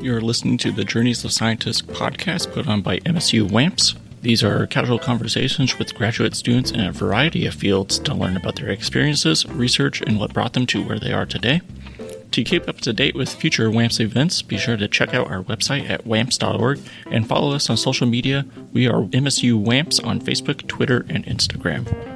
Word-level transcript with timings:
You're 0.00 0.20
listening 0.20 0.58
to 0.58 0.72
the 0.72 0.84
Journeys 0.84 1.24
of 1.24 1.32
Scientists 1.32 1.82
podcast 1.82 2.52
put 2.52 2.66
on 2.66 2.82
by 2.82 2.98
MSU 3.00 3.48
WAMPS. 3.48 3.96
These 4.22 4.42
are 4.42 4.66
casual 4.66 4.98
conversations 4.98 5.78
with 5.78 5.94
graduate 5.94 6.34
students 6.34 6.70
in 6.70 6.80
a 6.80 6.92
variety 6.92 7.46
of 7.46 7.54
fields 7.54 7.98
to 8.00 8.12
learn 8.12 8.36
about 8.36 8.56
their 8.56 8.68
experiences, 8.68 9.46
research, 9.46 10.02
and 10.02 10.18
what 10.18 10.34
brought 10.34 10.52
them 10.52 10.66
to 10.66 10.82
where 10.82 10.98
they 10.98 11.12
are 11.12 11.26
today. 11.26 11.62
To 12.32 12.44
keep 12.44 12.68
up 12.68 12.80
to 12.82 12.92
date 12.92 13.14
with 13.14 13.32
future 13.32 13.70
WAMPS 13.70 14.00
events, 14.00 14.42
be 14.42 14.58
sure 14.58 14.76
to 14.76 14.88
check 14.88 15.14
out 15.14 15.30
our 15.30 15.42
website 15.42 15.88
at 15.88 16.04
wamps.org 16.04 16.80
and 17.10 17.26
follow 17.26 17.54
us 17.54 17.70
on 17.70 17.76
social 17.76 18.06
media. 18.06 18.46
We 18.72 18.88
are 18.88 19.02
MSU 19.02 19.62
WAMPS 19.62 20.04
on 20.04 20.20
Facebook, 20.20 20.66
Twitter, 20.66 21.06
and 21.08 21.24
Instagram. 21.24 22.09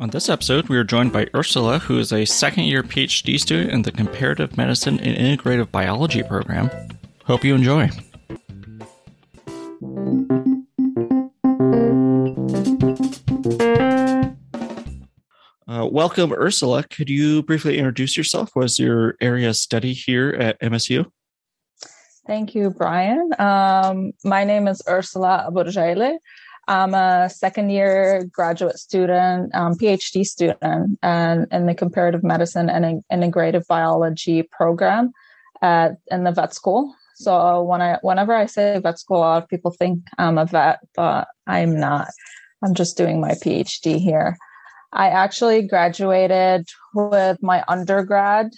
On 0.00 0.10
this 0.10 0.28
episode, 0.28 0.68
we 0.68 0.76
are 0.76 0.84
joined 0.84 1.12
by 1.12 1.26
Ursula, 1.34 1.80
who 1.80 1.98
is 1.98 2.12
a 2.12 2.24
second 2.24 2.64
year 2.64 2.84
PhD 2.84 3.36
student 3.36 3.72
in 3.72 3.82
the 3.82 3.90
Comparative 3.90 4.56
Medicine 4.56 5.00
and 5.00 5.16
Integrative 5.16 5.72
Biology 5.72 6.22
program. 6.22 6.70
Hope 7.24 7.42
you 7.42 7.56
enjoy. 7.56 7.90
Uh, 15.66 15.86
welcome, 15.90 16.32
Ursula. 16.32 16.84
Could 16.84 17.10
you 17.10 17.42
briefly 17.42 17.76
introduce 17.76 18.16
yourself? 18.16 18.54
Was 18.54 18.78
your 18.78 19.16
area 19.20 19.48
of 19.48 19.56
study 19.56 19.92
here 19.94 20.30
at 20.38 20.60
MSU? 20.60 21.10
Thank 22.24 22.54
you, 22.54 22.70
Bryan. 22.70 23.32
Um, 23.40 24.12
my 24.22 24.44
name 24.44 24.68
is 24.68 24.80
Ursula 24.88 25.46
Abou-Rjeileh. 25.48 26.18
I'm 26.68 26.92
a 26.92 27.30
second 27.30 27.70
year 27.70 28.28
graduate 28.30 28.78
student, 28.78 29.54
um, 29.54 29.74
PhD 29.74 30.24
student, 30.24 30.98
and 31.02 31.46
in 31.50 31.64
the 31.64 31.74
comparative 31.74 32.22
medicine 32.22 32.68
and 32.68 33.02
integrative 33.10 33.66
biology 33.66 34.42
program 34.42 35.12
at 35.62 35.92
in 36.08 36.24
the 36.24 36.32
vet 36.32 36.54
school. 36.54 36.94
So 37.16 37.62
when 37.62 37.80
I 37.80 37.98
whenever 38.02 38.34
I 38.34 38.46
say 38.46 38.78
vet 38.78 38.98
school, 38.98 39.16
a 39.16 39.20
lot 39.20 39.42
of 39.42 39.48
people 39.48 39.70
think 39.70 40.00
I'm 40.18 40.36
a 40.36 40.44
vet, 40.44 40.80
but 40.94 41.28
I'm 41.46 41.80
not. 41.80 42.08
I'm 42.62 42.74
just 42.74 42.98
doing 42.98 43.18
my 43.18 43.32
PhD 43.32 43.98
here. 43.98 44.36
I 44.92 45.08
actually 45.08 45.66
graduated 45.66 46.68
with 46.94 47.42
my 47.42 47.64
undergrad 47.66 48.50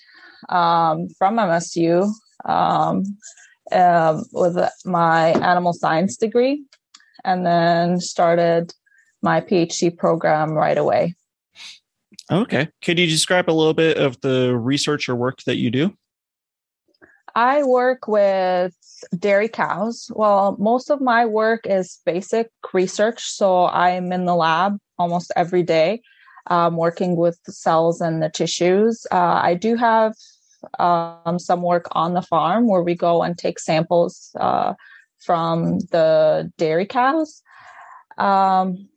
um, 0.49 1.09
from 1.17 1.37
MSU 1.37 2.11
um, 2.45 3.05
um, 3.73 4.25
with 4.33 4.59
my 4.85 5.29
animal 5.31 5.73
science 5.73 6.17
degree, 6.17 6.65
and 7.25 7.47
then 7.47 8.01
started 8.01 8.73
my 9.23 9.41
PhD 9.41 9.97
program 9.97 10.53
right 10.53 10.79
away. 10.79 11.15
Okay. 12.31 12.69
Could 12.83 12.99
you 12.99 13.07
describe 13.07 13.51
a 13.51 13.53
little 13.53 13.75
bit 13.75 13.97
of 13.97 14.21
the 14.21 14.57
research 14.57 15.09
or 15.09 15.17
work 15.17 15.43
that 15.47 15.57
you 15.57 15.71
do? 15.71 15.95
I 17.35 17.63
work 17.63 18.09
with 18.09 18.75
dairy 19.19 19.49
cows. 19.49 20.11
Well, 20.15 20.57
most 20.59 20.91
of 20.91 21.01
my 21.01 21.27
work 21.27 21.67
is 21.67 21.99
basic 22.05 22.51
research. 22.73 23.23
So 23.23 23.67
I'm 23.67 24.13
in 24.13 24.25
the 24.25 24.35
lab 24.35 24.79
almost 24.99 25.33
every 25.37 25.63
day, 25.63 26.03
um, 26.49 26.77
working 26.77 27.17
with 27.17 27.39
the 27.45 27.53
cells 27.53 28.01
and 28.01 28.23
the 28.23 28.31
tissues. 28.31 29.07
Uh, 29.11 29.41
I 29.43 29.55
do 29.55 29.77
have 29.77 30.15
um, 30.79 31.39
some 31.39 31.63
work 31.63 31.87
on 31.93 32.15
the 32.15 32.23
farm 32.23 32.69
where 32.69 32.83
we 32.83 32.95
go 32.95 33.23
and 33.23 33.37
take 33.37 33.59
samples 33.59 34.31
uh, 34.39 34.75
from 35.25 35.79
the 35.91 36.51
dairy 36.59 36.87
cows. 36.87 37.43
Um, 38.19 38.89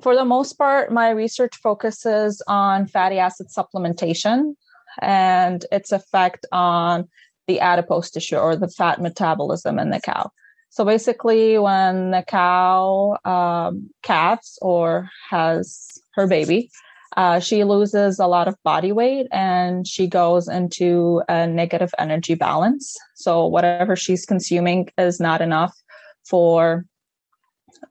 for 0.00 0.14
the 0.14 0.24
most 0.24 0.54
part, 0.54 0.92
my 0.92 1.10
research 1.10 1.56
focuses 1.56 2.42
on 2.48 2.86
fatty 2.86 3.18
acid 3.18 3.48
supplementation 3.56 4.54
and 5.00 5.64
its 5.70 5.92
effect 5.92 6.46
on 6.52 7.08
the 7.46 7.60
adipose 7.60 8.10
tissue 8.10 8.36
or 8.36 8.56
the 8.56 8.68
fat 8.68 9.00
metabolism 9.00 9.78
in 9.78 9.90
the 9.90 10.00
cow. 10.00 10.30
So 10.70 10.84
basically, 10.84 11.58
when 11.58 12.10
the 12.10 12.24
cow 12.26 13.16
um, 13.24 13.88
calves 14.02 14.58
or 14.60 15.08
has 15.30 15.86
her 16.14 16.26
baby, 16.26 16.70
uh, 17.16 17.40
she 17.40 17.64
loses 17.64 18.18
a 18.18 18.26
lot 18.26 18.48
of 18.48 18.60
body 18.62 18.92
weight 18.92 19.26
and 19.30 19.86
she 19.86 20.06
goes 20.06 20.48
into 20.48 21.22
a 21.28 21.46
negative 21.46 21.92
energy 21.98 22.34
balance. 22.34 22.96
So 23.14 23.46
whatever 23.46 23.96
she's 23.96 24.26
consuming 24.26 24.88
is 24.98 25.20
not 25.20 25.40
enough 25.40 25.74
for 26.24 26.84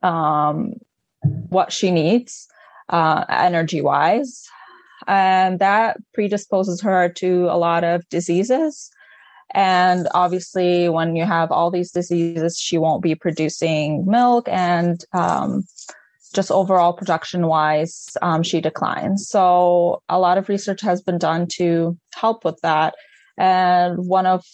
um, 0.02 0.74
what 1.22 1.72
she 1.72 1.90
needs 1.90 2.46
uh, 2.88 3.24
energy 3.28 3.80
wise. 3.80 4.46
And 5.06 5.58
that 5.60 5.98
predisposes 6.14 6.80
her 6.82 7.08
to 7.10 7.44
a 7.44 7.58
lot 7.58 7.84
of 7.84 8.08
diseases 8.08 8.90
and 9.54 10.08
obviously, 10.12 10.88
when 10.88 11.16
you 11.16 11.24
have 11.24 11.52
all 11.52 11.70
these 11.70 11.92
diseases, 11.92 12.58
she 12.58 12.78
won't 12.78 13.02
be 13.02 13.14
producing 13.14 14.04
milk 14.06 14.48
and 14.48 15.02
um, 15.12 15.64
just 16.36 16.52
overall 16.52 16.92
production 16.92 17.48
wise, 17.48 18.16
um, 18.22 18.42
she 18.42 18.60
declines. 18.60 19.28
So, 19.28 20.02
a 20.08 20.20
lot 20.20 20.38
of 20.38 20.48
research 20.48 20.82
has 20.82 21.02
been 21.02 21.18
done 21.18 21.48
to 21.54 21.98
help 22.14 22.44
with 22.44 22.60
that. 22.62 22.94
And 23.38 24.06
one 24.06 24.26
of 24.26 24.44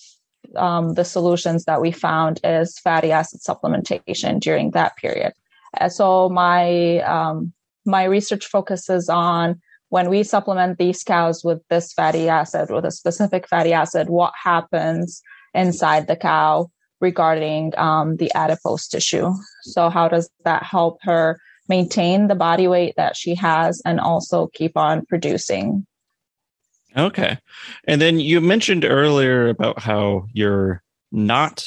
um, 0.57 0.95
the 0.95 1.05
solutions 1.05 1.65
that 1.65 1.81
we 1.81 1.91
found 1.93 2.41
is 2.45 2.79
fatty 2.79 3.13
acid 3.13 3.41
supplementation 3.47 4.41
during 4.41 4.71
that 4.71 4.97
period. 4.97 5.33
So, 5.89 6.29
my 6.31 7.01
um, 7.01 7.53
my 7.85 8.05
research 8.05 8.47
focuses 8.47 9.09
on 9.09 9.61
when 9.89 10.09
we 10.09 10.23
supplement 10.23 10.79
these 10.79 11.05
cows 11.05 11.45
with 11.45 11.61
this 11.69 11.93
fatty 11.93 12.29
acid, 12.29 12.71
with 12.71 12.87
a 12.87 12.91
specific 12.91 13.47
fatty 13.47 13.75
acid, 13.75 14.09
what 14.09 14.33
happens 14.43 15.21
inside 15.53 16.07
the 16.07 16.17
cow 16.17 16.71
regarding 17.01 17.77
um, 17.77 18.17
the 18.17 18.33
adipose 18.35 18.89
tissue? 18.89 19.33
So, 19.63 19.91
how 19.91 20.09
does 20.09 20.31
that 20.45 20.63
help 20.63 20.99
her 21.03 21.39
maintain 21.73 22.29
the 22.29 22.35
body 22.35 22.69
weight 22.69 22.93
that 22.99 23.17
she 23.17 23.35
has 23.35 23.81
and 23.87 23.99
also 23.99 24.49
keep 24.49 24.77
on 24.77 25.07
producing? 25.07 25.87
Okay. 26.95 27.39
And 27.89 27.99
then 27.99 28.21
you 28.21 28.43
mentioned 28.43 28.85
earlier 28.85 29.49
about 29.49 29.79
how 29.79 30.27
you're 30.35 30.83
not 31.11 31.67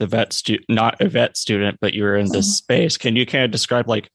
the 0.00 0.08
vet 0.08 0.32
stu- 0.32 0.64
not 0.68 1.00
a 1.00 1.08
vet 1.08 1.36
student, 1.36 1.78
but 1.80 1.94
you're 1.94 2.16
in 2.16 2.32
this 2.32 2.48
mm-hmm. 2.48 2.64
space. 2.64 2.96
Can 2.96 3.14
you 3.14 3.24
kind 3.24 3.44
of 3.44 3.52
describe 3.52 3.88
like 3.88 4.10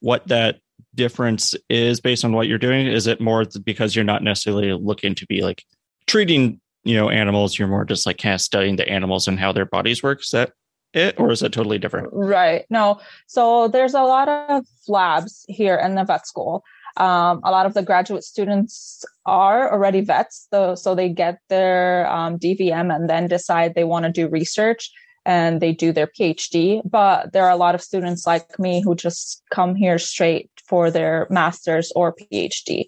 what 0.00 0.26
that 0.28 0.60
difference 0.94 1.54
is 1.68 2.00
based 2.00 2.24
on 2.24 2.32
what 2.32 2.48
you're 2.48 2.56
doing? 2.56 2.86
Is 2.86 3.06
it 3.06 3.20
more 3.20 3.44
because 3.62 3.94
you're 3.94 4.02
not 4.02 4.22
necessarily 4.22 4.72
looking 4.72 5.14
to 5.16 5.26
be 5.26 5.42
like 5.42 5.62
treating, 6.06 6.58
you 6.84 6.94
know, 6.94 7.10
animals? 7.10 7.58
You're 7.58 7.68
more 7.68 7.84
just 7.84 8.06
like 8.06 8.16
kind 8.16 8.34
of 8.34 8.40
studying 8.40 8.76
the 8.76 8.88
animals 8.88 9.28
and 9.28 9.38
how 9.38 9.52
their 9.52 9.66
bodies 9.66 10.02
work. 10.02 10.22
Is 10.22 10.30
that 10.30 10.52
it, 10.92 11.18
or 11.18 11.30
is 11.30 11.42
it 11.42 11.52
totally 11.52 11.78
different? 11.78 12.08
Right. 12.12 12.64
No. 12.70 13.00
So 13.26 13.68
there's 13.68 13.94
a 13.94 14.02
lot 14.02 14.28
of 14.28 14.64
labs 14.88 15.44
here 15.48 15.76
in 15.76 15.94
the 15.94 16.04
vet 16.04 16.26
school. 16.26 16.64
Um, 16.96 17.40
a 17.44 17.50
lot 17.50 17.66
of 17.66 17.74
the 17.74 17.82
graduate 17.82 18.24
students 18.24 19.04
are 19.24 19.72
already 19.72 20.00
vets, 20.00 20.48
though, 20.50 20.74
so 20.74 20.94
they 20.94 21.08
get 21.08 21.38
their 21.48 22.10
um, 22.10 22.38
DVM 22.38 22.94
and 22.94 23.08
then 23.08 23.28
decide 23.28 23.74
they 23.74 23.84
want 23.84 24.04
to 24.04 24.12
do 24.12 24.28
research 24.28 24.90
and 25.24 25.60
they 25.60 25.72
do 25.72 25.92
their 25.92 26.08
PhD. 26.08 26.82
But 26.84 27.32
there 27.32 27.44
are 27.44 27.50
a 27.50 27.56
lot 27.56 27.74
of 27.74 27.82
students 27.82 28.26
like 28.26 28.58
me 28.58 28.82
who 28.82 28.94
just 28.94 29.42
come 29.50 29.74
here 29.74 29.98
straight 29.98 30.50
for 30.66 30.90
their 30.90 31.26
master's 31.30 31.92
or 31.94 32.14
PhD. 32.14 32.86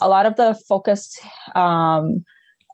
A 0.00 0.08
lot 0.08 0.26
of 0.26 0.36
the 0.36 0.58
focus 0.66 1.18
um, 1.54 2.24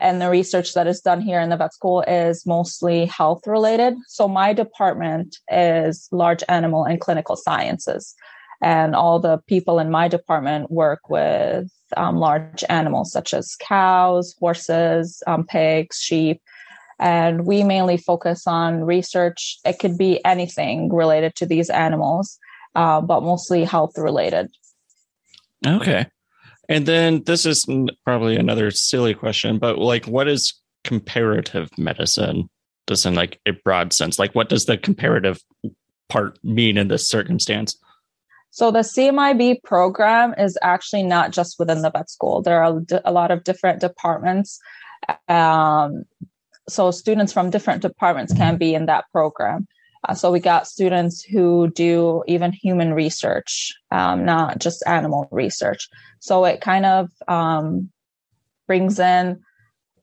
and 0.01 0.21
the 0.21 0.31
research 0.31 0.75
that 0.75 0.87
is 0.87 1.01
done 1.01 1.21
here 1.21 1.41
in 1.41 1.49
the 1.49 1.57
vet 1.57 1.75
school 1.75 2.03
is 2.03 2.47
mostly 2.47 3.07
health 3.07 3.47
related. 3.47 3.95
So 4.07 4.29
my 4.29 4.53
department 4.53 5.39
is 5.51 6.09
large 6.13 6.45
animal 6.49 6.85
and 6.85 7.01
clinical 7.01 7.37
sciences. 7.37 8.15
And 8.61 8.95
all 8.95 9.19
the 9.21 9.39
people 9.47 9.79
in 9.79 9.91
my 9.91 10.09
department 10.09 10.71
work 10.71 11.09
with 11.09 11.71
um, 11.97 12.19
large 12.19 12.65
animals 12.69 13.13
such 13.13 13.33
as 13.33 13.57
cows, 13.61 14.35
horses, 14.39 15.23
um, 15.27 15.47
pigs, 15.47 15.97
sheep, 15.97 16.41
and 16.99 17.47
we 17.47 17.63
mainly 17.63 17.97
focus 17.97 18.47
on 18.47 18.83
research. 18.85 19.59
It 19.65 19.79
could 19.79 19.97
be 19.97 20.25
anything 20.25 20.93
related 20.93 21.37
to 21.37 21.47
these 21.47 21.71
animals, 21.71 22.39
uh, 22.75 23.01
but 23.01 23.23
mostly 23.23 23.65
health 23.65 23.97
related. 23.97 24.49
Okay. 25.65 26.07
And 26.69 26.87
then 26.87 27.23
this 27.25 27.47
is 27.47 27.67
probably 28.05 28.37
another 28.37 28.71
silly 28.71 29.15
question, 29.15 29.59
but 29.59 29.79
like, 29.79 30.07
what 30.07 30.29
is 30.29 30.55
comparative 30.85 31.71
medicine? 31.79 32.49
Just 32.89 33.07
in 33.07 33.15
like 33.15 33.41
a 33.47 33.53
broad 33.53 33.93
sense, 33.93 34.19
like 34.19 34.35
what 34.35 34.49
does 34.49 34.67
the 34.67 34.79
comparative 34.79 35.41
part 36.09 36.39
mean 36.43 36.79
in 36.79 36.89
this 36.89 37.09
circumstance? 37.09 37.79
So 38.51 38.71
the 38.71 38.79
CMIB 38.79 39.63
program 39.63 40.35
is 40.39 40.57
actually 40.63 41.03
not 41.03 41.33
just 41.33 41.59
within 41.59 41.83
the 41.83 41.91
vet 41.91 42.09
school. 42.09 42.41
There 42.41 42.63
are 42.63 42.81
a 43.05 43.13
lot 43.13 43.31
of 43.31 43.45
different 43.45 43.81
departments 43.81 44.59
um, 45.29 46.05
so 46.69 46.91
students 46.91 47.33
from 47.33 47.51
different 47.51 47.83
departments 47.83 48.33
can 48.35 48.57
be 48.57 48.75
in 48.75 48.87
that 48.87 49.05
program 49.13 49.67
Uh, 50.07 50.15
so 50.15 50.31
we 50.31 50.41
got 50.41 50.67
students 50.67 51.23
who 51.23 51.71
do 51.71 52.23
even 52.27 52.53
human 52.53 52.95
research, 52.95 53.75
um, 53.91 54.25
not 54.25 54.59
just 54.59 54.83
animal 54.87 55.29
research. 55.31 55.89
So 56.21 56.45
it 56.45 56.61
kind 56.61 56.87
of 56.87 57.09
um, 57.27 57.91
brings 58.67 58.99
in 58.99 59.41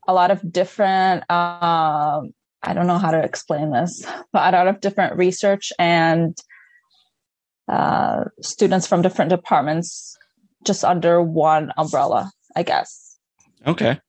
a 0.08 0.14
lot 0.14 0.32
of 0.32 0.52
different, 0.52 1.24
uh, 1.30 2.22
I 2.64 2.74
don't 2.74 2.88
know 2.88 2.98
how 2.98 3.12
to 3.12 3.24
explain 3.24 3.72
this, 3.72 4.06
but 4.34 4.54
a 4.54 4.58
lot 4.58 4.68
of 4.68 4.82
different 4.82 5.16
research 5.18 5.72
and 5.80 6.38
uh, 7.68 8.26
students 8.42 8.88
from 8.88 9.02
different 9.02 9.30
departments 9.30 10.18
just 10.66 10.84
under 10.84 11.22
one 11.22 11.72
umbrella, 11.78 12.32
I 12.56 12.64
guess. 12.64 13.18
Okay. 13.66 14.00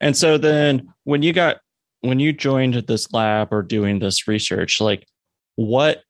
And 0.00 0.16
so 0.16 0.38
then 0.38 0.92
when 1.04 1.22
you 1.22 1.32
got 1.32 1.58
when 2.02 2.20
you 2.20 2.32
joined 2.32 2.74
this 2.74 3.12
lab 3.12 3.48
or 3.52 3.62
doing 3.62 3.98
this 3.98 4.28
research, 4.28 4.80
like 4.80 5.06
what 5.56 6.02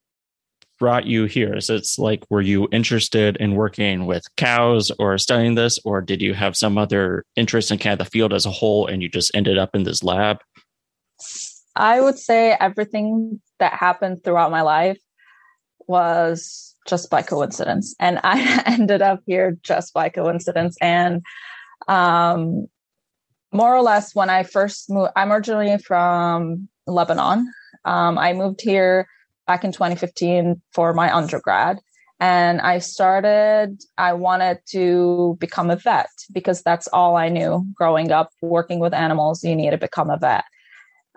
brought 0.79 1.07
you 1.07 1.27
here? 1.27 1.55
Is 1.55 1.71
it 1.71 1.87
like 1.99 2.25
were 2.29 2.41
you 2.41 2.67
interested 2.73 3.37
in 3.37 3.55
working 3.55 4.07
with 4.07 4.25
cows 4.37 4.91
or 4.99 5.17
studying 5.19 5.55
this, 5.55 5.79
or 5.85 6.01
did 6.01 6.21
you 6.21 6.35
have 6.35 6.57
some 6.57 6.77
other 6.77 7.25
interest 7.37 7.71
in 7.71 7.79
kind 7.79 7.93
of 7.93 8.05
the 8.05 8.11
field 8.11 8.33
as 8.33 8.47
a 8.47 8.51
whole 8.51 8.87
and 8.87 9.03
you 9.03 9.09
just 9.09 9.31
ended 9.35 9.59
up 9.59 9.71
in 9.75 9.85
this 9.85 10.03
lab? 10.03 10.39
I 11.77 12.01
would 12.01 12.19
say 12.19 12.57
everything 12.59 13.41
that 13.59 13.75
happened 13.75 14.25
throughout 14.25 14.51
my 14.51 14.63
life 14.63 14.99
was 15.87 16.75
just 16.87 17.11
by 17.11 17.23
coincidence. 17.23 17.95
And 18.01 18.19
I 18.25 18.63
ended 18.67 19.03
up 19.03 19.21
here 19.27 19.57
just 19.63 19.95
by 19.95 20.09
coincidence. 20.09 20.77
And 20.81 21.23
um, 21.89 22.67
more 23.53 23.75
or 23.75 23.83
less, 23.83 24.15
when 24.15 24.31
I 24.31 24.43
first 24.43 24.91
moved, 24.91 25.13
I'm 25.17 25.33
originally 25.33 25.79
from 25.79 26.69
Lebanon. 26.87 27.53
Um, 27.85 28.19
I 28.19 28.33
moved 28.33 28.61
here 28.61 29.07
back 29.47 29.65
in 29.65 29.73
2015 29.73 30.61
for 30.73 30.95
my 30.95 31.15
undergrad. 31.15 31.79
And 32.21 32.61
I 32.61 32.79
started, 32.79 33.83
I 33.99 34.13
wanted 34.13 34.59
to 34.71 35.37
become 35.41 35.71
a 35.71 35.77
vet 35.77 36.09
because 36.33 36.63
that's 36.63 36.87
all 36.89 37.17
I 37.17 37.29
knew 37.29 37.67
growing 37.75 38.13
up 38.13 38.31
working 38.41 38.79
with 38.79 38.95
animals. 38.95 39.43
You 39.43 39.57
need 39.57 39.71
to 39.71 39.79
become 39.79 40.09
a 40.09 40.19
vet. 40.19 40.45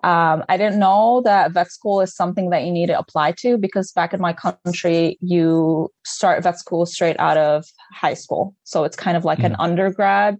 Um, 0.03 0.43
I 0.49 0.57
didn't 0.57 0.79
know 0.79 1.21
that 1.23 1.51
vet 1.51 1.71
school 1.71 2.01
is 2.01 2.15
something 2.15 2.49
that 2.49 2.63
you 2.63 2.71
need 2.71 2.87
to 2.87 2.97
apply 2.97 3.33
to 3.39 3.57
because 3.57 3.91
back 3.91 4.13
in 4.13 4.21
my 4.21 4.33
country, 4.33 5.17
you 5.21 5.91
start 6.05 6.43
vet 6.43 6.59
school 6.59 6.87
straight 6.87 7.19
out 7.19 7.37
of 7.37 7.65
high 7.93 8.13
school. 8.15 8.55
So 8.63 8.83
it's 8.83 8.97
kind 8.97 9.15
of 9.15 9.25
like 9.25 9.39
mm. 9.39 9.45
an 9.45 9.55
undergrad. 9.59 10.39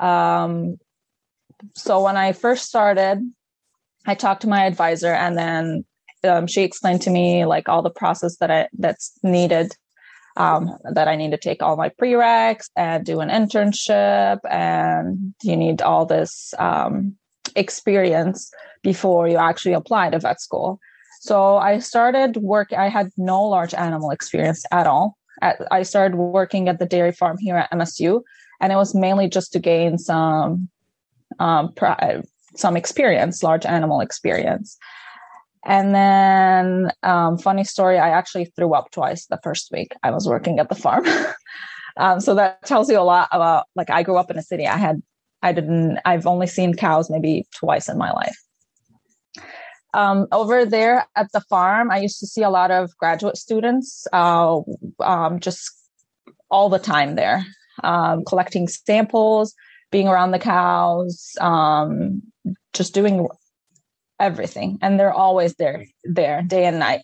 Um, 0.00 0.76
so 1.74 2.02
when 2.02 2.16
I 2.16 2.32
first 2.32 2.66
started, 2.66 3.18
I 4.06 4.14
talked 4.14 4.42
to 4.42 4.48
my 4.48 4.66
advisor 4.66 5.12
and 5.12 5.36
then 5.36 5.84
um, 6.24 6.46
she 6.46 6.62
explained 6.62 7.02
to 7.02 7.10
me 7.10 7.44
like 7.44 7.68
all 7.68 7.82
the 7.82 7.90
process 7.90 8.36
that 8.38 8.50
I 8.50 8.68
that's 8.78 9.12
needed 9.22 9.76
um, 10.36 10.76
that 10.92 11.08
I 11.08 11.16
need 11.16 11.30
to 11.30 11.36
take 11.36 11.62
all 11.62 11.76
my 11.76 11.90
prereqs 11.90 12.68
and 12.76 13.04
do 13.04 13.20
an 13.20 13.28
internship, 13.28 14.40
and 14.50 15.34
you 15.42 15.56
need 15.56 15.80
all 15.82 16.06
this 16.06 16.52
um, 16.58 17.16
experience 17.54 18.50
before 18.82 19.28
you 19.28 19.36
actually 19.36 19.74
apply 19.74 20.10
to 20.10 20.18
vet 20.18 20.40
school. 20.40 20.80
So 21.20 21.56
I 21.56 21.78
started 21.78 22.36
work. 22.38 22.72
I 22.72 22.88
had 22.88 23.10
no 23.16 23.42
large 23.44 23.74
animal 23.74 24.10
experience 24.10 24.64
at 24.72 24.86
all. 24.86 25.16
At, 25.40 25.60
I 25.70 25.82
started 25.82 26.16
working 26.16 26.68
at 26.68 26.78
the 26.78 26.86
dairy 26.86 27.12
farm 27.12 27.38
here 27.38 27.56
at 27.56 27.70
MSU, 27.70 28.22
and 28.60 28.72
it 28.72 28.76
was 28.76 28.94
mainly 28.94 29.28
just 29.28 29.52
to 29.52 29.58
gain 29.60 29.98
some 29.98 30.68
um, 31.38 31.72
some 32.56 32.76
experience, 32.76 33.42
large 33.42 33.66
animal 33.66 34.00
experience. 34.00 34.76
And 35.66 35.94
then, 35.94 36.92
um, 37.02 37.38
funny 37.38 37.64
story, 37.64 37.98
I 37.98 38.10
actually 38.10 38.46
threw 38.56 38.74
up 38.74 38.90
twice 38.90 39.26
the 39.26 39.40
first 39.42 39.70
week 39.72 39.94
I 40.02 40.10
was 40.10 40.28
working 40.28 40.58
at 40.58 40.68
the 40.68 40.74
farm. 40.74 41.04
um, 41.96 42.20
so 42.20 42.34
that 42.34 42.62
tells 42.66 42.90
you 42.90 42.98
a 42.98 43.02
lot 43.02 43.28
about 43.32 43.66
like 43.74 43.88
I 43.90 44.02
grew 44.02 44.16
up 44.16 44.30
in 44.30 44.36
a 44.36 44.42
city. 44.42 44.66
I 44.66 44.76
had 44.76 45.02
I 45.44 45.52
didn't, 45.52 45.98
I've 46.06 46.26
only 46.26 46.46
seen 46.46 46.72
cows 46.72 47.10
maybe 47.10 47.46
twice 47.54 47.90
in 47.90 47.98
my 47.98 48.10
life. 48.12 48.36
Um, 49.92 50.26
over 50.32 50.64
there 50.64 51.06
at 51.16 51.30
the 51.32 51.42
farm, 51.42 51.90
I 51.90 51.98
used 51.98 52.18
to 52.20 52.26
see 52.26 52.42
a 52.42 52.48
lot 52.48 52.70
of 52.70 52.96
graduate 52.96 53.36
students 53.36 54.06
uh, 54.14 54.60
um, 55.00 55.38
just 55.40 55.70
all 56.50 56.70
the 56.70 56.78
time 56.78 57.14
there, 57.14 57.44
um, 57.84 58.24
collecting 58.24 58.68
samples, 58.68 59.54
being 59.94 60.08
around 60.08 60.32
the 60.32 60.40
cows, 60.40 61.36
um, 61.40 62.20
just 62.72 62.94
doing 62.94 63.28
everything. 64.18 64.76
And 64.82 64.98
they're 64.98 65.12
always 65.12 65.54
there, 65.54 65.86
there 66.02 66.42
day 66.42 66.64
and 66.64 66.80
night. 66.80 67.02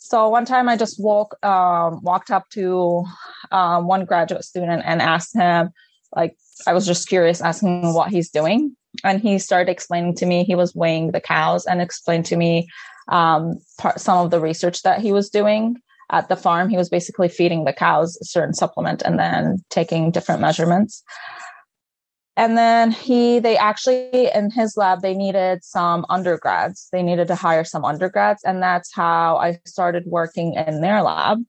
So 0.00 0.28
one 0.28 0.44
time 0.44 0.68
I 0.68 0.76
just 0.76 1.00
walk, 1.00 1.36
um, 1.44 2.02
walked 2.02 2.32
up 2.32 2.48
to 2.54 3.04
um, 3.52 3.86
one 3.86 4.04
graduate 4.06 4.42
student 4.42 4.82
and 4.84 5.00
asked 5.00 5.36
him, 5.36 5.70
like, 6.16 6.36
I 6.66 6.72
was 6.72 6.84
just 6.84 7.08
curious, 7.08 7.40
asking 7.40 7.94
what 7.94 8.10
he's 8.10 8.28
doing. 8.28 8.76
And 9.04 9.20
he 9.20 9.38
started 9.38 9.70
explaining 9.70 10.16
to 10.16 10.26
me 10.26 10.42
he 10.42 10.56
was 10.56 10.74
weighing 10.74 11.12
the 11.12 11.20
cows 11.20 11.64
and 11.64 11.80
explained 11.80 12.26
to 12.26 12.36
me 12.36 12.68
um, 13.06 13.60
part, 13.78 14.00
some 14.00 14.18
of 14.18 14.32
the 14.32 14.40
research 14.40 14.82
that 14.82 15.00
he 15.00 15.12
was 15.12 15.30
doing 15.30 15.76
at 16.10 16.28
the 16.28 16.34
farm. 16.34 16.68
He 16.68 16.76
was 16.76 16.88
basically 16.88 17.28
feeding 17.28 17.66
the 17.66 17.72
cows 17.72 18.18
a 18.20 18.24
certain 18.24 18.52
supplement 18.52 19.00
and 19.02 19.16
then 19.16 19.58
taking 19.70 20.10
different 20.10 20.40
measurements. 20.40 21.04
And 22.36 22.56
then 22.56 22.90
he, 22.90 23.40
they 23.40 23.58
actually, 23.58 24.30
in 24.34 24.50
his 24.50 24.76
lab, 24.76 25.02
they 25.02 25.14
needed 25.14 25.62
some 25.62 26.06
undergrads. 26.08 26.88
They 26.90 27.02
needed 27.02 27.28
to 27.28 27.34
hire 27.34 27.64
some 27.64 27.84
undergrads. 27.84 28.42
And 28.44 28.62
that's 28.62 28.94
how 28.94 29.36
I 29.36 29.58
started 29.66 30.04
working 30.06 30.54
in 30.54 30.80
their 30.80 31.02
lab. 31.02 31.44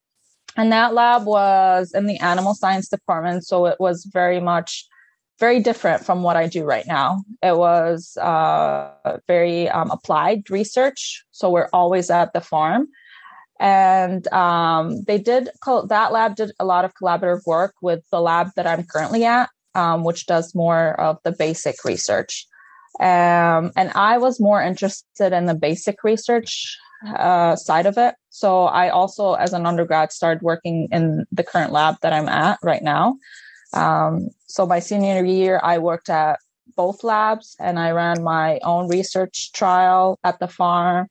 And 0.57 0.71
that 0.71 0.93
lab 0.93 1.25
was 1.25 1.93
in 1.93 2.05
the 2.05 2.17
animal 2.19 2.53
science 2.53 2.89
department. 2.89 3.45
So 3.45 3.65
it 3.65 3.77
was 3.79 4.05
very 4.05 4.41
much 4.41 4.85
very 5.39 5.59
different 5.61 6.05
from 6.05 6.21
what 6.21 6.35
I 6.35 6.47
do 6.47 6.63
right 6.63 6.85
now. 6.85 7.23
It 7.41 7.57
was 7.57 8.17
uh, 8.17 8.91
very 9.27 9.67
um, 9.69 9.89
applied 9.89 10.49
research. 10.49 11.23
So 11.31 11.49
we're 11.49 11.69
always 11.73 12.09
at 12.09 12.33
the 12.33 12.41
farm. 12.41 12.87
And 13.59 14.27
um, 14.33 15.03
they 15.03 15.17
did, 15.17 15.49
that 15.65 16.11
lab 16.11 16.35
did 16.35 16.51
a 16.59 16.65
lot 16.65 16.85
of 16.85 16.93
collaborative 16.93 17.45
work 17.45 17.73
with 17.81 18.03
the 18.11 18.21
lab 18.21 18.49
that 18.55 18.67
I'm 18.67 18.83
currently 18.83 19.25
at, 19.25 19.49
um, 19.75 20.03
which 20.03 20.25
does 20.25 20.55
more 20.55 20.99
of 20.99 21.17
the 21.23 21.31
basic 21.31 21.83
research. 21.83 22.47
Um, 22.99 23.71
and 23.75 23.91
I 23.95 24.17
was 24.17 24.39
more 24.39 24.61
interested 24.61 25.33
in 25.33 25.45
the 25.45 25.55
basic 25.55 26.03
research 26.03 26.77
uh, 27.07 27.55
side 27.55 27.85
of 27.85 27.97
it. 27.97 28.15
So 28.29 28.65
I 28.65 28.89
also, 28.89 29.33
as 29.33 29.53
an 29.53 29.65
undergrad, 29.65 30.11
started 30.11 30.43
working 30.43 30.87
in 30.91 31.25
the 31.31 31.43
current 31.43 31.71
lab 31.71 31.95
that 32.01 32.13
I'm 32.13 32.29
at 32.29 32.59
right 32.63 32.83
now. 32.83 33.15
Um, 33.73 34.29
so 34.47 34.65
my 34.65 34.79
senior 34.79 35.25
year, 35.25 35.59
I 35.63 35.79
worked 35.79 36.09
at 36.09 36.39
both 36.75 37.03
labs 37.03 37.55
and 37.59 37.79
I 37.79 37.91
ran 37.91 38.23
my 38.23 38.59
own 38.63 38.87
research 38.87 39.51
trial 39.53 40.19
at 40.23 40.39
the 40.39 40.47
farm 40.47 41.07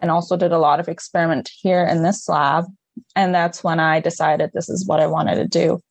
and 0.00 0.10
also 0.10 0.36
did 0.36 0.52
a 0.52 0.58
lot 0.58 0.80
of 0.80 0.88
experiment 0.88 1.50
here 1.60 1.84
in 1.84 2.02
this 2.02 2.28
lab. 2.28 2.66
And 3.16 3.34
that's 3.34 3.64
when 3.64 3.80
I 3.80 4.00
decided 4.00 4.50
this 4.52 4.68
is 4.68 4.86
what 4.86 5.00
I 5.00 5.06
wanted 5.06 5.36
to 5.36 5.48
do 5.48 5.82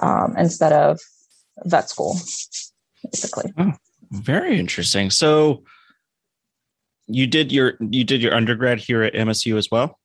um, 0.00 0.34
instead 0.36 0.72
of 0.72 0.98
vet 1.64 1.90
school, 1.90 2.16
basically. 3.04 3.52
Oh, 3.58 3.72
very 4.10 4.58
interesting. 4.58 5.10
So 5.10 5.64
you 7.06 7.26
did 7.26 7.50
your 7.50 7.74
you 7.80 8.04
did 8.04 8.22
your 8.22 8.34
undergrad 8.34 8.78
here 8.78 9.02
at 9.02 9.14
MSU 9.14 9.56
as 9.56 9.70
well? 9.70 9.98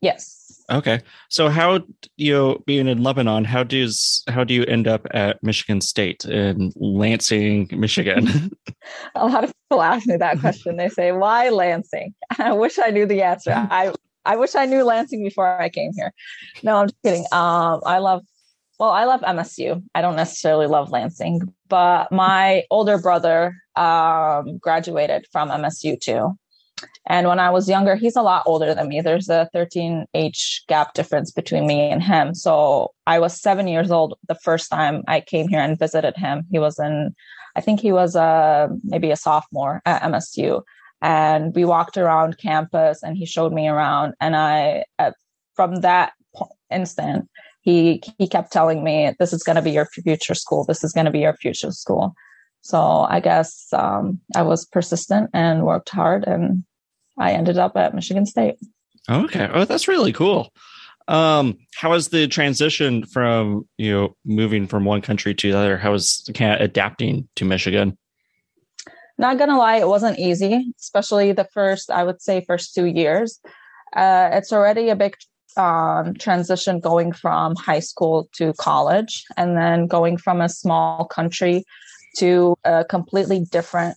Yes. 0.00 0.62
Okay. 0.70 1.00
So 1.28 1.48
how 1.48 1.80
you 2.16 2.32
know 2.32 2.62
being 2.66 2.88
in 2.88 3.02
Lebanon, 3.02 3.44
how 3.44 3.62
does 3.62 4.22
how 4.28 4.44
do 4.44 4.54
you 4.54 4.64
end 4.64 4.86
up 4.86 5.06
at 5.12 5.42
Michigan 5.42 5.80
State 5.80 6.24
in 6.24 6.72
Lansing, 6.76 7.68
Michigan? 7.72 8.50
a 9.14 9.26
lot 9.26 9.44
of 9.44 9.52
people 9.68 9.82
ask 9.82 10.06
me 10.06 10.16
that 10.16 10.40
question. 10.40 10.76
They 10.76 10.88
say, 10.88 11.12
"Why 11.12 11.48
Lansing?" 11.48 12.14
I 12.38 12.52
wish 12.52 12.78
I 12.78 12.90
knew 12.90 13.06
the 13.06 13.22
answer. 13.22 13.52
I 13.52 13.92
I 14.24 14.36
wish 14.36 14.54
I 14.54 14.66
knew 14.66 14.84
Lansing 14.84 15.24
before 15.24 15.60
I 15.60 15.68
came 15.68 15.92
here. 15.94 16.12
No, 16.62 16.76
I'm 16.76 16.88
just 16.88 17.02
kidding. 17.04 17.24
Um, 17.32 17.80
I 17.84 17.98
love 17.98 18.22
well, 18.82 18.90
I 18.90 19.04
love 19.04 19.20
MSU. 19.20 19.80
I 19.94 20.02
don't 20.02 20.16
necessarily 20.16 20.66
love 20.66 20.90
Lansing, 20.90 21.54
but 21.68 22.10
my 22.10 22.64
older 22.68 22.98
brother 22.98 23.54
um, 23.76 24.58
graduated 24.58 25.24
from 25.30 25.50
MSU 25.50 26.00
too. 26.00 26.36
And 27.06 27.28
when 27.28 27.38
I 27.38 27.50
was 27.50 27.68
younger, 27.68 27.94
he's 27.94 28.16
a 28.16 28.22
lot 28.22 28.42
older 28.44 28.74
than 28.74 28.88
me. 28.88 29.00
There's 29.00 29.28
a 29.28 29.48
13 29.52 30.06
age 30.14 30.64
gap 30.66 30.94
difference 30.94 31.30
between 31.30 31.64
me 31.64 31.90
and 31.90 32.02
him. 32.02 32.34
So 32.34 32.92
I 33.06 33.20
was 33.20 33.40
seven 33.40 33.68
years 33.68 33.92
old 33.92 34.18
the 34.26 34.34
first 34.34 34.68
time 34.68 35.04
I 35.06 35.20
came 35.20 35.46
here 35.46 35.60
and 35.60 35.78
visited 35.78 36.16
him. 36.16 36.42
He 36.50 36.58
was 36.58 36.80
in, 36.80 37.14
I 37.54 37.60
think 37.60 37.78
he 37.78 37.92
was 37.92 38.16
a, 38.16 38.68
maybe 38.82 39.12
a 39.12 39.16
sophomore 39.16 39.80
at 39.86 40.02
MSU. 40.02 40.60
And 41.00 41.54
we 41.54 41.64
walked 41.64 41.98
around 41.98 42.38
campus 42.38 43.04
and 43.04 43.16
he 43.16 43.26
showed 43.26 43.52
me 43.52 43.68
around. 43.68 44.14
And 44.20 44.34
I, 44.34 44.86
from 45.54 45.82
that 45.82 46.14
instant, 46.68 47.28
he 47.62 48.02
he 48.18 48.28
kept 48.28 48.52
telling 48.52 48.84
me 48.84 49.14
this 49.18 49.32
is 49.32 49.42
going 49.42 49.56
to 49.56 49.62
be 49.62 49.70
your 49.70 49.86
future 49.86 50.34
school 50.34 50.64
this 50.64 50.84
is 50.84 50.92
going 50.92 51.06
to 51.06 51.10
be 51.10 51.20
your 51.20 51.34
future 51.34 51.72
school 51.72 52.14
so 52.60 53.06
i 53.08 53.18
guess 53.18 53.68
um, 53.72 54.20
i 54.36 54.42
was 54.42 54.66
persistent 54.66 55.30
and 55.32 55.64
worked 55.64 55.88
hard 55.88 56.24
and 56.24 56.64
I 57.18 57.32
ended 57.32 57.58
up 57.58 57.76
at 57.76 57.94
Michigan 57.94 58.26
State. 58.26 58.56
Okay. 59.10 59.48
Oh, 59.52 59.64
that's 59.64 59.88
really 59.88 60.12
cool. 60.12 60.52
Um, 61.08 61.58
how 61.74 61.90
was 61.90 62.08
the 62.08 62.28
transition 62.28 63.04
from 63.04 63.68
you 63.76 63.92
know 63.92 64.16
moving 64.24 64.66
from 64.66 64.84
one 64.84 65.02
country 65.02 65.34
to 65.34 65.52
the 65.52 65.58
other? 65.58 65.76
How 65.76 65.90
was 65.90 66.28
kind 66.34 66.54
of 66.54 66.60
adapting 66.60 67.28
to 67.36 67.44
Michigan? 67.44 67.98
Not 69.18 69.38
gonna 69.38 69.58
lie, 69.58 69.76
it 69.76 69.88
wasn't 69.88 70.18
easy, 70.18 70.72
especially 70.80 71.32
the 71.32 71.48
first, 71.52 71.90
I 71.90 72.04
would 72.04 72.22
say, 72.22 72.44
first 72.46 72.74
two 72.74 72.86
years. 72.86 73.40
Uh, 73.94 74.30
it's 74.32 74.52
already 74.52 74.88
a 74.88 74.96
big 74.96 75.16
um, 75.56 76.14
transition 76.14 76.80
going 76.80 77.12
from 77.12 77.54
high 77.56 77.80
school 77.80 78.28
to 78.34 78.52
college, 78.54 79.24
and 79.36 79.56
then 79.56 79.86
going 79.86 80.16
from 80.16 80.40
a 80.40 80.48
small 80.48 81.04
country 81.06 81.64
to 82.18 82.56
a 82.64 82.84
completely 82.84 83.40
different 83.50 83.96